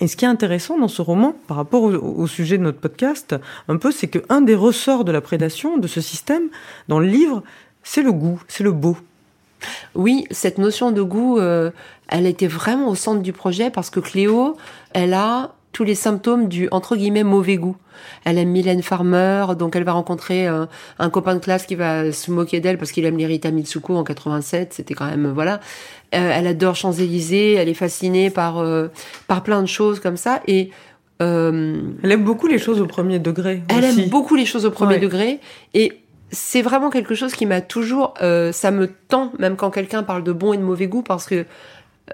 [0.00, 3.34] Et ce qui est intéressant dans ce roman, par rapport au, sujet de notre podcast,
[3.66, 6.48] un peu, c'est qu'un des ressorts de la prédation, de ce système,
[6.86, 7.42] dans le livre,
[7.82, 8.96] c'est le goût, c'est le beau.
[9.96, 11.72] Oui, cette notion de goût, euh,
[12.06, 14.56] elle était vraiment au centre du projet parce que Cléo,
[14.92, 17.76] elle a tous les symptômes du entre guillemets mauvais goût.
[18.24, 22.10] Elle aime Mylène Farmer, donc elle va rencontrer un, un copain de classe qui va
[22.10, 24.72] se moquer d'elle parce qu'il aime les Rita Mitsuko en 87.
[24.72, 25.60] C'était quand même voilà.
[26.16, 27.52] Euh, elle adore Champs Élysées.
[27.52, 28.88] Elle est fascinée par euh,
[29.28, 30.70] par plein de choses comme ça et
[31.22, 33.62] euh, elle aime beaucoup les choses au premier degré.
[33.68, 34.00] Elle aussi.
[34.00, 35.00] aime beaucoup les choses au premier ouais.
[35.00, 35.38] degré
[35.74, 35.92] et
[36.30, 40.24] c'est vraiment quelque chose qui m'a toujours, euh, ça me tend même quand quelqu'un parle
[40.24, 41.46] de bon et de mauvais goût parce que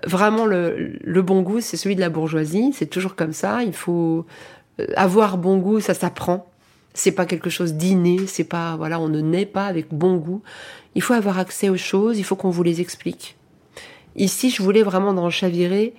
[0.07, 3.63] vraiment le, le bon goût c'est celui de la bourgeoisie, c'est toujours comme ça.
[3.63, 4.27] Il faut
[4.97, 6.51] avoir bon goût, ça s'apprend.
[6.95, 10.43] C'est pas quelque chose d'inné, c'est pas voilà, on ne naît pas avec bon goût.
[10.95, 13.37] Il faut avoir accès aux choses, il faut qu'on vous les explique.
[14.17, 15.95] Ici, je voulais vraiment dans Chaviré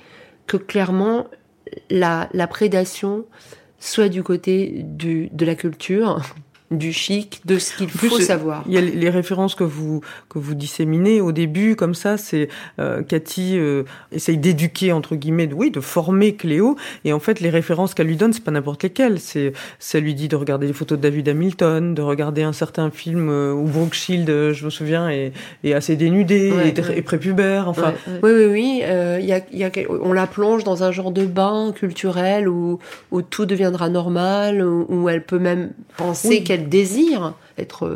[0.48, 1.28] que clairement
[1.90, 3.26] la, la prédation
[3.80, 6.22] soit du côté du, de la culture,
[6.72, 8.64] du chic, de ce qu'il faut savoir.
[8.68, 12.50] Il y a les références que vous que vous disséminez au début, comme ça, c'est
[12.80, 17.40] euh, Cathy euh, essaye d'éduquer entre guillemets, de, oui, de former Cléo, et en fait
[17.40, 19.20] les références qu'elle lui donne, c'est pas n'importe lesquelles.
[19.20, 22.90] C'est ça lui dit de regarder les photos de David Hamilton, de regarder un certain
[22.90, 26.82] film euh, où Brooke Shield, euh, je me souviens, est, est assez dénudé ouais, et,
[26.82, 26.98] ouais.
[26.98, 27.70] et, prépubère.
[27.70, 28.82] Enfin, ouais, oui, oui, oui.
[28.84, 29.70] Euh, y a, y a,
[30.02, 32.80] on la plonge dans un genre de bain culturel où
[33.12, 36.44] où tout deviendra normal, où, où elle peut même penser oui.
[36.44, 37.88] qu'elle désire être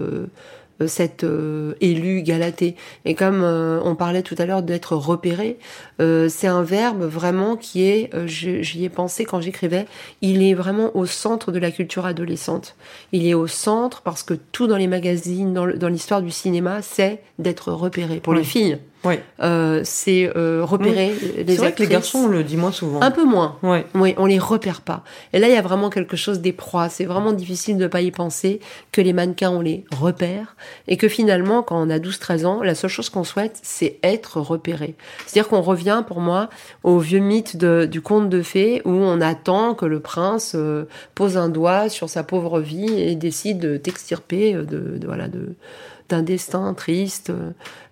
[0.82, 2.75] euh, cette euh, élue galatée.
[3.03, 5.58] Et comme euh, on parlait tout à l'heure d'être repéré,
[5.99, 9.86] c'est un verbe vraiment qui est, j'y ai pensé quand j'écrivais,
[10.21, 12.77] il est vraiment au centre de la culture adolescente.
[13.12, 17.21] Il est au centre parce que tout dans les magazines, dans l'histoire du cinéma, c'est
[17.38, 18.39] d'être repéré pour oui.
[18.39, 18.77] les filles.
[19.05, 19.15] Oui.
[19.41, 21.43] Euh, c'est euh, repérer oui.
[21.45, 23.01] les C'est vrai que les garçons, on le dit moins souvent.
[23.01, 23.57] Un peu moins.
[23.63, 23.79] Oui.
[23.95, 25.03] Oui, on les repère pas.
[25.31, 26.89] Et là, il y a vraiment quelque chose des proies.
[26.89, 28.59] C'est vraiment difficile de pas y penser
[28.91, 30.57] que les mannequins, on les repère.
[30.88, 34.41] Et que finalement, quand on a 12-13 ans, la seule chose qu'on souhaite, c'est être
[34.41, 34.95] repéré.
[35.25, 36.49] C'est-à-dire qu'on revient, pour moi,
[36.83, 40.85] au vieux mythe de, du conte de fées où on attend que le prince euh,
[41.15, 45.55] pose un doigt sur sa pauvre vie et décide de t'extirper de, de, voilà, de,
[46.10, 47.32] d'un destin triste.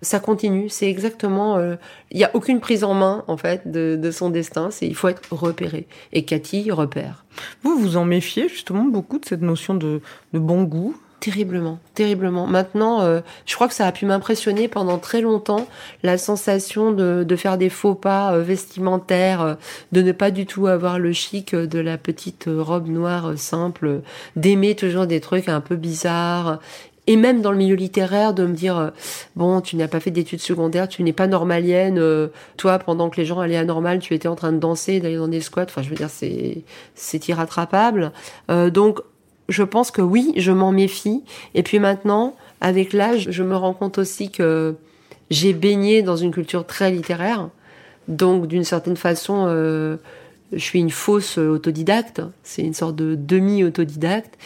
[0.02, 0.68] Ça continue.
[0.68, 1.58] C'est exactement.
[1.58, 1.76] Il euh,
[2.12, 4.70] n'y a aucune prise en main en fait de, de son destin.
[4.70, 5.86] C'est il faut être repéré.
[6.12, 7.24] Et Cathy repère.
[7.62, 10.00] Vous vous en méfiez justement beaucoup de cette notion de,
[10.32, 10.96] de bon goût?
[11.20, 12.46] Terriblement, terriblement.
[12.46, 15.66] Maintenant, euh, je crois que ça a pu m'impressionner pendant très longtemps,
[16.04, 19.54] la sensation de, de faire des faux pas euh, vestimentaires, euh,
[19.90, 24.02] de ne pas du tout avoir le chic de la petite robe noire simple,
[24.36, 26.60] d'aimer toujours des trucs un peu bizarres
[27.08, 28.90] et même dans le milieu littéraire de me dire euh,
[29.34, 33.16] bon tu n'as pas fait d'études secondaires tu n'es pas normalienne euh, toi pendant que
[33.16, 35.64] les gens allaient à normal tu étais en train de danser d'aller dans des squats
[35.64, 36.62] enfin je veux dire c'est
[36.94, 38.12] c'est irrattrapable
[38.50, 39.00] euh, donc
[39.48, 41.24] je pense que oui, je m'en méfie.
[41.54, 44.74] Et puis maintenant, avec l'âge, je me rends compte aussi que
[45.30, 47.48] j'ai baigné dans une culture très littéraire.
[48.08, 49.98] Donc, d'une certaine façon, je
[50.58, 52.20] suis une fausse autodidacte.
[52.42, 54.36] C'est une sorte de demi-autodidacte.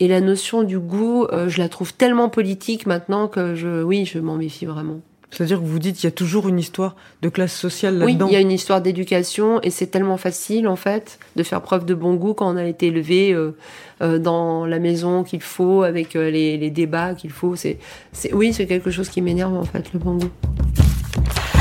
[0.00, 4.04] Et la notion du goût, euh, je la trouve tellement politique maintenant que je, oui,
[4.04, 5.00] je m'en méfie vraiment.
[5.30, 8.28] C'est-à-dire que vous dites qu'il y a toujours une histoire de classe sociale Oui, là-dedans.
[8.28, 11.84] il y a une histoire d'éducation et c'est tellement facile en fait de faire preuve
[11.84, 13.54] de bon goût quand on a été élevé euh,
[14.00, 17.56] euh, dans la maison qu'il faut avec euh, les, les débats qu'il faut.
[17.56, 17.78] C'est,
[18.12, 20.30] c'est, oui, c'est quelque chose qui m'énerve en fait le bon goût.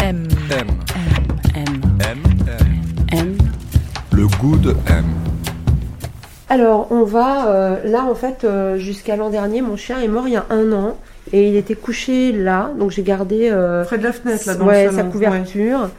[0.01, 0.67] M, M.
[1.55, 1.81] M, M.
[1.99, 2.19] M.
[3.11, 3.37] M,
[4.13, 5.03] Le goût de M.
[6.49, 10.27] Alors on va euh, là en fait euh, jusqu'à l'an dernier, mon chien est mort
[10.27, 10.97] il y a un an
[11.33, 14.65] et il était couché là, donc j'ai gardé euh, Près de la fenêtre, là, dans
[14.65, 15.89] ouais, le sa couverture.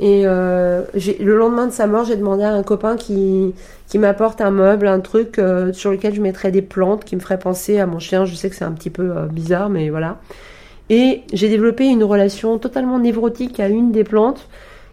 [0.00, 3.52] Et euh, le lendemain de sa mort, j'ai demandé à un copain qui,
[3.88, 7.20] qui m'apporte un meuble, un truc euh, sur lequel je mettrais des plantes qui me
[7.20, 8.24] ferait penser à mon chien.
[8.24, 10.18] Je sais que c'est un petit peu bizarre, mais voilà.
[10.88, 14.48] Et j'ai développé une relation totalement névrotique à une des plantes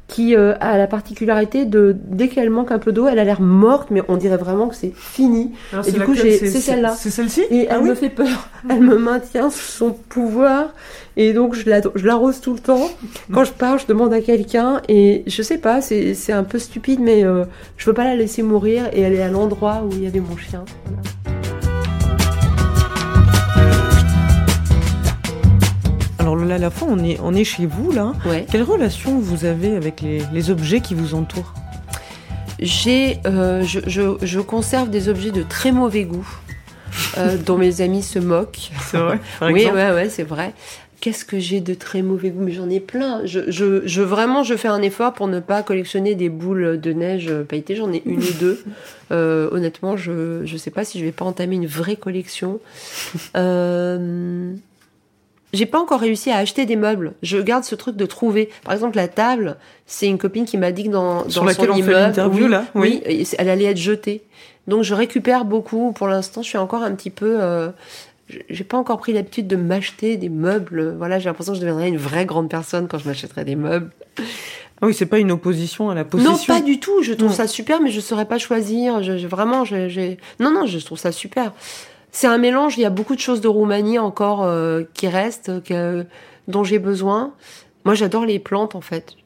[0.08, 3.42] qui euh, a la particularité de, dès qu'elle manque un peu d'eau, elle a l'air
[3.42, 5.52] morte, mais on dirait vraiment que c'est fini.
[5.74, 6.92] Alors, Et du coup, C'est celle-là.
[6.96, 7.42] C'est celle-ci?
[7.50, 8.50] Et Ah elle oui me fait peur.
[8.70, 10.74] Elle me maintient sous son pouvoir.
[11.18, 12.88] Et donc, je la- je l'arrose tout le temps.
[13.34, 14.82] Quand je pars, je demande à quelqu'un.
[14.90, 17.46] Et je sais pas, c'est c'est un peu stupide, mais euh,
[17.78, 18.84] je veux pas la laisser mourir.
[18.94, 20.66] Et elle est à l'endroit où il y avait mon chien.
[20.86, 21.02] Voilà.
[26.26, 28.14] Alors Lola Lafont, on est, on est chez vous là.
[28.26, 28.48] Ouais.
[28.52, 31.54] Quelle relation vous avez avec les, les objets qui vous entourent
[32.58, 36.28] J'ai, euh, je, je, je conserve des objets de très mauvais goût.
[37.20, 38.72] euh, dont mes amis se moquent.
[38.90, 40.56] C'est vrai par oui, ouais, ouais, c'est vrai.
[41.00, 42.42] Qu'est-ce que j'ai de très mauvais goût?
[42.42, 43.24] Mais j'en ai plein.
[43.26, 46.92] Je, je, je, vraiment, je fais un effort pour ne pas collectionner des boules de
[46.92, 47.76] neige pailletées.
[47.76, 48.64] J'en ai une ou deux.
[49.12, 52.60] Euh, honnêtement, je ne sais pas si je vais pas entamer une vraie collection.
[53.38, 54.54] Euh,
[55.56, 57.14] j'ai pas encore réussi à acheter des meubles.
[57.24, 58.50] Je garde ce truc de trouver.
[58.64, 61.70] Par exemple, la table, c'est une copine qui m'a dit que dans, Sur dans laquelle
[61.70, 63.02] son on fait l'interview, oui, là, oui.
[63.38, 64.24] elle allait être jetée.
[64.68, 65.92] Donc je récupère beaucoup.
[65.94, 67.38] Pour l'instant, je suis encore un petit peu.
[67.42, 67.70] euh,
[68.50, 70.96] j'ai pas encore pris l'habitude de m'acheter des meubles.
[70.98, 73.92] Voilà, j'ai l'impression que je deviendrai une vraie grande personne quand je m'achèterai des meubles.
[74.82, 76.32] Ah oui, c'est pas une opposition à la possession.
[76.34, 77.04] Non, pas du tout.
[77.04, 77.34] Je trouve Non.
[77.36, 79.04] ça super, mais je saurais pas choisir.
[79.04, 80.18] Je, je- vraiment, je- j'ai.
[80.40, 81.54] Non, non, je trouve ça super.
[82.16, 82.78] C'est un mélange.
[82.78, 86.06] Il y a beaucoup de choses de Roumanie encore euh, qui restent, que,
[86.48, 87.34] dont j'ai besoin.
[87.84, 89.18] Moi, j'adore les plantes en fait.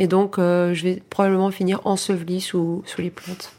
[0.00, 3.52] Et donc, euh, je vais probablement finir ensevelie sous, sous les plantes.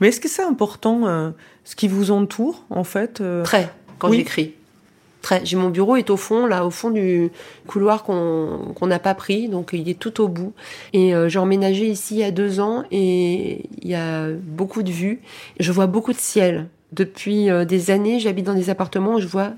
[0.00, 1.30] Mais est-ce que c'est important euh,
[1.64, 3.68] ce qui vous entoure en fait euh, Très,
[3.98, 4.16] quand Oui.
[4.16, 4.54] j'écris.
[5.20, 5.44] Très.
[5.44, 7.30] J'ai mon bureau est au fond, là, au fond du
[7.66, 10.54] couloir qu'on n'a pas pris, donc il est tout au bout.
[10.94, 14.82] Et euh, j'ai emménagé ici il y a deux ans et il y a beaucoup
[14.82, 15.20] de vues.
[15.60, 16.70] Je vois beaucoup de ciel.
[16.92, 19.52] Depuis euh, des années, j'habite dans des appartements où je vois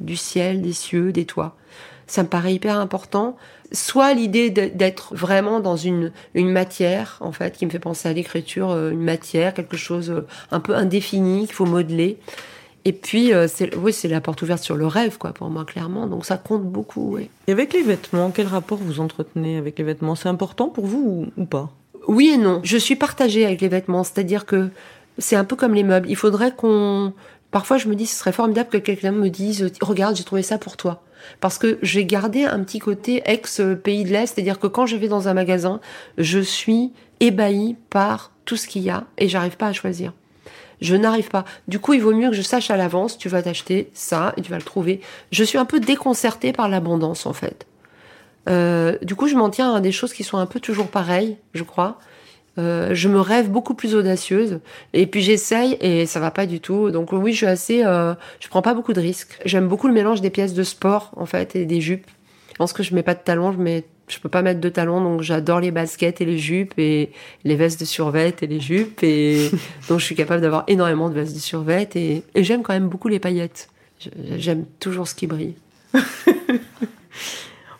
[0.00, 1.56] du ciel, des cieux, des toits.
[2.06, 3.36] Ça me paraît hyper important.
[3.72, 8.12] Soit l'idée d'être vraiment dans une, une matière, en fait, qui me fait penser à
[8.12, 12.18] l'écriture, euh, une matière, quelque chose euh, un peu indéfini qu'il faut modeler.
[12.84, 16.06] Et puis, c'est, oui, c'est la porte ouverte sur le rêve, quoi, pour moi, clairement.
[16.06, 17.28] Donc ça compte beaucoup, oui.
[17.46, 20.14] Et avec les vêtements, quel rapport vous entretenez avec les vêtements?
[20.14, 21.70] C'est important pour vous ou, ou pas?
[22.06, 22.60] Oui et non.
[22.62, 24.70] Je suis partagée avec les vêtements, c'est-à-dire que
[25.18, 26.08] c'est un peu comme les meubles.
[26.08, 27.12] Il faudrait qu'on.
[27.50, 30.58] Parfois, je me dis, ce serait formidable que quelqu'un me dise, regarde, j'ai trouvé ça
[30.58, 31.02] pour toi.
[31.40, 35.08] Parce que j'ai gardé un petit côté ex-pays de l'Est, c'est-à-dire que quand je vais
[35.08, 35.80] dans un magasin,
[36.18, 40.12] je suis ébahie par tout ce qu'il y a et j'arrive pas à choisir.
[40.80, 41.44] Je n'arrive pas.
[41.66, 44.42] Du coup, il vaut mieux que je sache à l'avance, tu vas t'acheter ça et
[44.42, 45.00] tu vas le trouver.
[45.32, 47.66] Je suis un peu déconcertée par l'abondance, en fait.
[48.48, 51.36] Euh, du coup, je m'en tiens à des choses qui sont un peu toujours pareilles,
[51.52, 51.98] je crois.
[52.58, 54.58] Euh, je me rêve beaucoup plus audacieuse
[54.92, 56.90] et puis j'essaye et ça va pas du tout.
[56.90, 59.38] Donc oui, je suis assez, euh, je prends pas beaucoup de risques.
[59.44, 62.06] J'aime beaucoup le mélange des pièces de sport en fait et des jupes.
[62.52, 64.68] Je pense que je mets pas de talons, je mets, je peux pas mettre de
[64.68, 67.12] talons, donc j'adore les baskets et les jupes et
[67.44, 69.50] les vestes de survêt et les jupes et
[69.88, 72.88] donc je suis capable d'avoir énormément de vestes de survêt et, et j'aime quand même
[72.88, 73.68] beaucoup les paillettes.
[74.36, 75.54] J'aime toujours ce qui brille.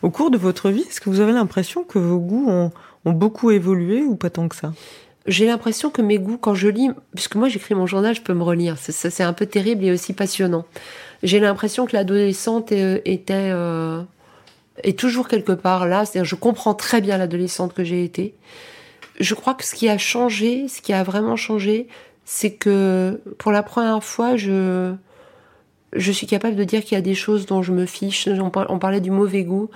[0.01, 2.71] Au cours de votre vie, est-ce que vous avez l'impression que vos goûts ont,
[3.05, 4.73] ont beaucoup évolué ou pas tant que ça?
[5.27, 8.33] J'ai l'impression que mes goûts, quand je lis, puisque moi j'écris mon journal, je peux
[8.33, 8.77] me relire.
[8.79, 10.65] C'est- un peu terrible et aussi passionnant.
[11.23, 14.01] J'ai l'impression que l'adolescente était euh,
[14.83, 16.05] est toujours quelque part là.
[16.05, 18.33] C'est-à-dire, je comprends très bien l'adolescente que j'ai été.
[19.19, 21.87] Je crois que ce qui a changé, ce qui a vraiment changé,
[22.25, 24.93] c'est que pour la première fois, je
[25.93, 28.27] je suis capable de dire qu'il y a des choses dont je me fiche.
[28.27, 29.69] On parlait du mauvais goût.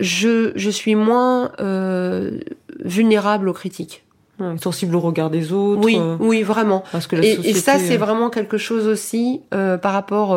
[0.00, 2.40] Je, je suis moins euh,
[2.84, 4.04] vulnérable aux critiques.
[4.38, 5.84] Ouais, sensible au regard des autres.
[5.84, 6.82] Oui, euh, oui, vraiment.
[6.92, 10.34] parce que la Et, ça, c'est euh, vraiment quelque chose aussi par rapport.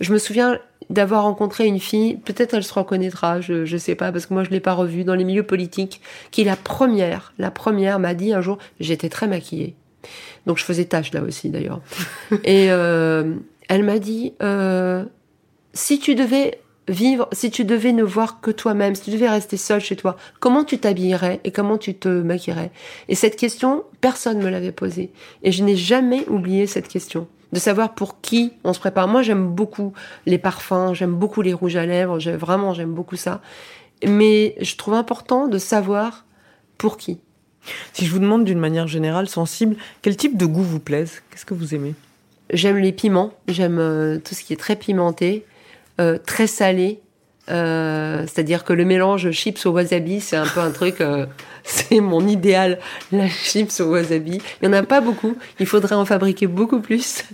[0.00, 0.58] je me souviens
[0.90, 4.42] d'avoir rencontré une fille, peut-être elle se reconnaîtra, je je sais pas parce que moi
[4.42, 6.00] je l'ai pas revue dans les milieux politiques,
[6.30, 9.74] qui la première, la première m'a dit un jour, j'étais très maquillée,
[10.46, 11.80] donc je faisais tâche là aussi d'ailleurs,
[12.44, 13.34] et euh,
[13.68, 15.04] elle m'a dit euh,
[15.74, 19.56] si tu devais vivre, si tu devais ne voir que toi-même, si tu devais rester
[19.56, 22.70] seule chez toi, comment tu t'habillerais et comment tu te maquillerais?
[23.08, 25.10] Et cette question, personne me l'avait posée.
[25.42, 27.28] Et je n'ai jamais oublié cette question.
[27.52, 29.08] De savoir pour qui on se prépare.
[29.08, 29.94] Moi, j'aime beaucoup
[30.26, 33.40] les parfums, j'aime beaucoup les rouges à lèvres, vraiment, j'aime beaucoup ça.
[34.06, 36.26] Mais je trouve important de savoir
[36.76, 37.18] pour qui.
[37.92, 41.22] Si je vous demande d'une manière générale, sensible, quel type de goût vous plaise?
[41.30, 41.94] Qu'est-ce que vous aimez?
[42.52, 45.44] J'aime les piments, j'aime euh, tout ce qui est très pimenté,
[46.00, 47.00] euh, très salé.
[47.50, 51.24] Euh, C'est-à-dire que le mélange chips au wasabi, c'est un peu un truc, euh,
[51.64, 52.78] c'est mon idéal,
[53.10, 54.40] la chips au wasabi.
[54.60, 57.24] Il n'y en a pas beaucoup, il faudrait en fabriquer beaucoup plus.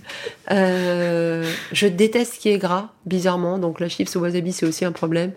[0.49, 4.93] Je déteste ce qui est gras, bizarrement, donc la chips au wasabi, c'est aussi un
[4.93, 5.31] problème.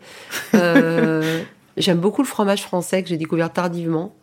[0.52, 4.14] J'aime beaucoup le fromage français que j'ai découvert tardivement.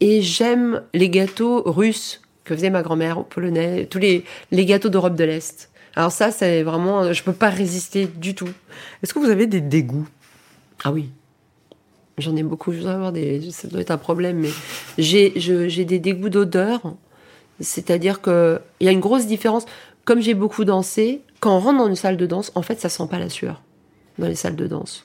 [0.00, 5.16] Et j'aime les gâteaux russes que faisait ma grand-mère, polonais, tous les, les gâteaux d'Europe
[5.16, 5.70] de l'Est.
[5.96, 8.50] Alors ça, c'est vraiment, je peux pas résister du tout.
[9.02, 10.06] Est-ce que vous avez des dégoûts?
[10.84, 11.08] Ah oui.
[12.18, 14.50] J'en ai beaucoup, je dois avoir des, ça doit être un problème, mais
[14.98, 15.30] j'ai,
[15.84, 16.94] des dégoûts d'odeur.
[17.60, 19.64] C'est-à-dire que il y a une grosse différence.
[20.04, 22.88] Comme j'ai beaucoup dansé, quand on rentre dans une salle de danse, en fait, ça
[22.88, 23.62] sent pas la sueur
[24.18, 25.04] dans les salles de danse.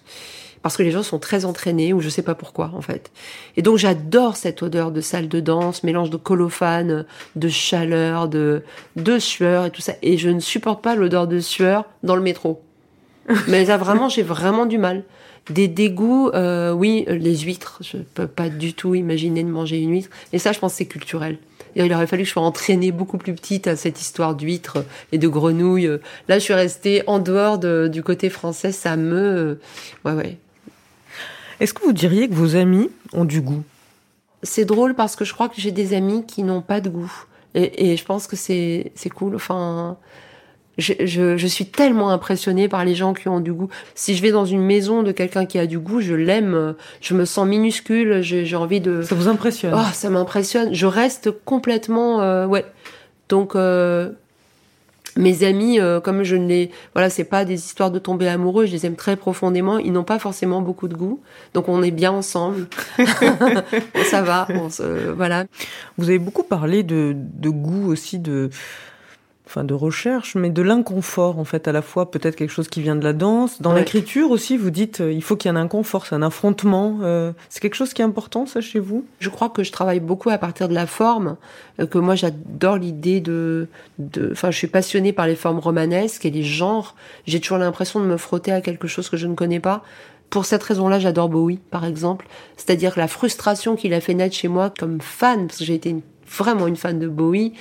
[0.62, 3.12] Parce que les gens sont très entraînés, ou je sais pas pourquoi, en fait.
[3.58, 7.06] Et donc, j'adore cette odeur de salle de danse, mélange de colophane,
[7.36, 8.62] de chaleur, de,
[8.96, 9.94] de sueur et tout ça.
[10.04, 12.62] Et je ne supporte pas l'odeur de sueur dans le métro.
[13.48, 15.04] Mais là, vraiment, j'ai vraiment du mal.
[15.50, 17.80] Des dégoûts, euh, oui, euh, les huîtres.
[17.82, 20.10] Je peux pas du tout imaginer de manger une huître.
[20.34, 21.40] Et ça, je pense c'est culturel.
[21.76, 25.18] Il aurait fallu que je sois entraînée beaucoup plus petite à cette histoire d'huîtres et
[25.18, 25.88] de grenouilles.
[26.28, 28.72] Là, je suis restée en dehors de- du côté français.
[28.72, 29.60] Ça me...
[30.06, 30.38] Ouais, ouais.
[31.62, 33.64] Est-ce que vous diriez que vos amis ont du goût?
[34.42, 37.14] C'est drôle parce que je crois que j'ai des amis qui n'ont pas de goût.
[37.54, 39.36] Et, et je pense que c'est c'est cool.
[39.36, 39.98] Enfin,
[40.80, 43.70] je, je, je suis tellement impressionnée par les gens qui ont du goût.
[43.94, 46.74] Si je vais dans une maison de quelqu'un qui a du goût, je l'aime.
[47.00, 48.22] Je me sens minuscule.
[48.22, 49.04] J'ai j'ai envie de.
[49.04, 49.76] Ça vous impressionne?
[49.78, 50.74] Oh, ça m'impressionne.
[50.74, 52.66] Je reste complètement, euh, ouais.
[53.30, 54.10] Donc, euh,
[55.18, 58.66] mes amis, euh, comme je ne les, voilà, c'est pas des histoires de tomber amoureux.
[58.66, 59.78] Je les aime très profondément.
[59.78, 61.22] Ils n'ont pas forcément beaucoup de goût,
[61.54, 62.68] donc on est bien ensemble.
[64.10, 65.46] ça va, on se, voilà.
[65.98, 68.50] Vous avez beaucoup parlé de, de goût aussi, de,
[69.52, 72.82] enfin de recherche, mais de l'inconfort en fait, à la fois peut-être quelque chose qui
[72.82, 73.62] vient de la danse.
[73.62, 73.80] Dans Ouais.
[73.80, 77.00] l'écriture aussi, vous dites euh, il faut qu'il y ait un inconfort, c'est un affrontement.
[77.02, 79.04] euh, c'est quelque chose qui est important ça chez vous?
[79.20, 81.36] Je crois que je travaille beaucoup à partir de la forme,
[81.82, 83.68] euh, que moi j'adore l'idée de,
[84.00, 86.96] de, enfin je suis passionnée par les formes romanesques et les genres.
[87.28, 89.84] J'ai toujours l'impression de me frotter à quelque chose que je ne connais pas.
[90.30, 92.26] Pour cette raison-là, j'adore Bowie, par exemple.
[92.56, 95.74] C'est-à-dire que la frustration qu'il a fait naître chez moi comme fan, parce que j'ai
[95.76, 97.52] été une- vraiment une fan de Bowie,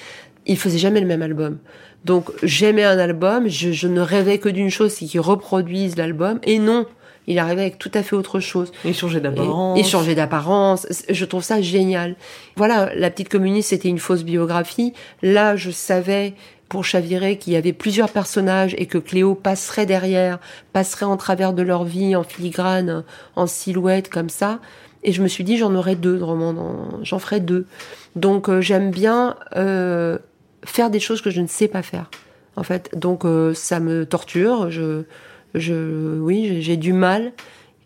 [0.46, 1.58] il faisait jamais le même album.
[2.04, 6.38] Donc j'aimais un album, je, je ne rêvais que d'une chose, c'est qu'il reproduise l'album.
[6.44, 6.86] Et non,
[7.26, 8.72] il arrivait avec tout à fait autre chose.
[8.84, 9.78] Et changer Et, d'apparence.
[9.78, 10.86] et changer d'apparence.
[11.08, 12.16] Je trouve ça génial.
[12.56, 14.94] Voilà, La Petite Communiste, c'était une fausse biographie.
[15.22, 16.34] Là, je savais
[16.68, 20.38] pour chavirer qu'il y avait plusieurs personnages et que Cléo passerait derrière,
[20.72, 23.04] passerait en travers de leur vie, en filigrane,
[23.36, 24.60] en silhouette, comme ça.
[25.02, 27.66] Et je me suis dit, j'en aurai deux de romans, j'en ferai deux.
[28.16, 30.18] Donc euh, j'aime bien euh,
[30.64, 32.10] faire des choses que je ne sais pas faire,
[32.56, 32.90] en fait.
[32.96, 34.70] Donc euh, ça me torture.
[34.70, 35.02] Je,
[35.54, 37.32] je, oui, j'ai- du mal.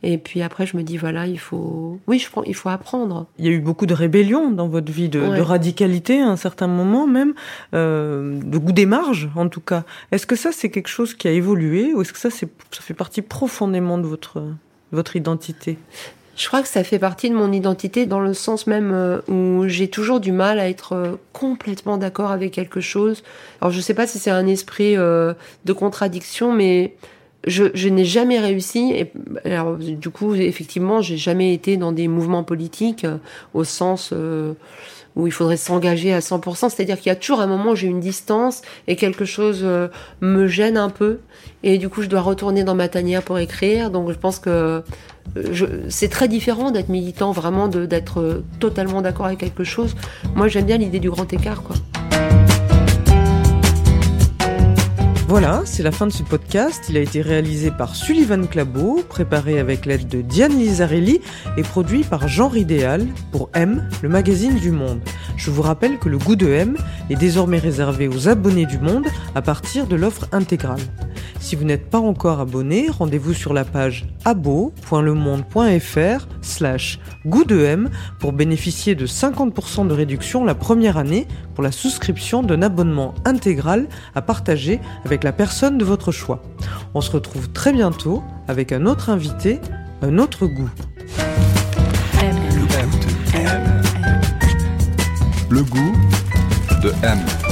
[0.06, 3.26] Et puis après, je me dis voilà, il faut, oui, je prends, il faut apprendre.
[3.38, 5.36] Il y a eu beaucoup de rébellions dans votre vie, de, Ouais.
[5.38, 7.32] de radicalité à un certain moment même,
[7.72, 9.84] euh, de goût des marges en tout cas.
[10.12, 12.82] Est-ce que ça c'est quelque chose qui a évolué ou est-ce que ça c'est ça
[12.82, 14.42] fait partie profondément de votre
[14.92, 15.78] votre identité?
[16.36, 19.68] Je crois que ça fait partie de mon identité dans le sens même euh, où
[19.68, 23.22] j'ai toujours du mal à être euh, complètement d'accord avec quelque chose.
[23.60, 26.94] Alors je sais pas si c'est un esprit euh, de contradiction, mais
[27.46, 28.92] je, n'ai jamais réussi.
[28.94, 29.12] Et
[29.78, 33.06] du coup, effectivement, j'ai jamais été dans des mouvements politiques
[33.52, 34.14] au sens
[35.16, 36.70] où il faudrait s'engager à 100%.
[36.70, 39.88] C'est-à-dire qu'il y a toujours un moment où j'ai une distance et quelque chose euh,
[40.20, 41.20] me gêne un peu.
[41.62, 43.90] Et du coup, je dois retourner dans ma tanière pour écrire.
[43.90, 44.82] Donc je pense que
[45.36, 49.94] euh, c'est très différent d'être militant, vraiment d'être euh, totalement d'accord avec quelque chose.
[50.34, 51.76] Moi, j'aime bien l'idée du grand écart, quoi.
[55.36, 56.84] Voilà, c'est la fin de ce podcast.
[56.88, 61.20] Il a été réalisé par Sullivan Clabot, préparé avec l'aide de Diane Lizarelli
[61.56, 65.00] et produit par Jean Ridéal pour M, le magazine du Monde.
[65.36, 66.76] Je vous rappelle que le goût de M
[67.10, 70.78] est désormais réservé aux abonnés du Monde à partir de l'offre intégrale.
[71.40, 77.90] Si vous n'êtes pas encore abonné, rendez-vous sur la page abo.lemonde.fr slash goût de M
[78.20, 83.86] pour bénéficier de 50% de réduction la première année pour la souscription d'un abonnement intégral
[84.14, 86.42] à partager avec la personne de votre choix.
[86.94, 89.60] On se retrouve très bientôt avec un autre invité,
[90.02, 90.70] un autre goût.
[95.50, 95.92] Le goût
[96.82, 97.43] de M.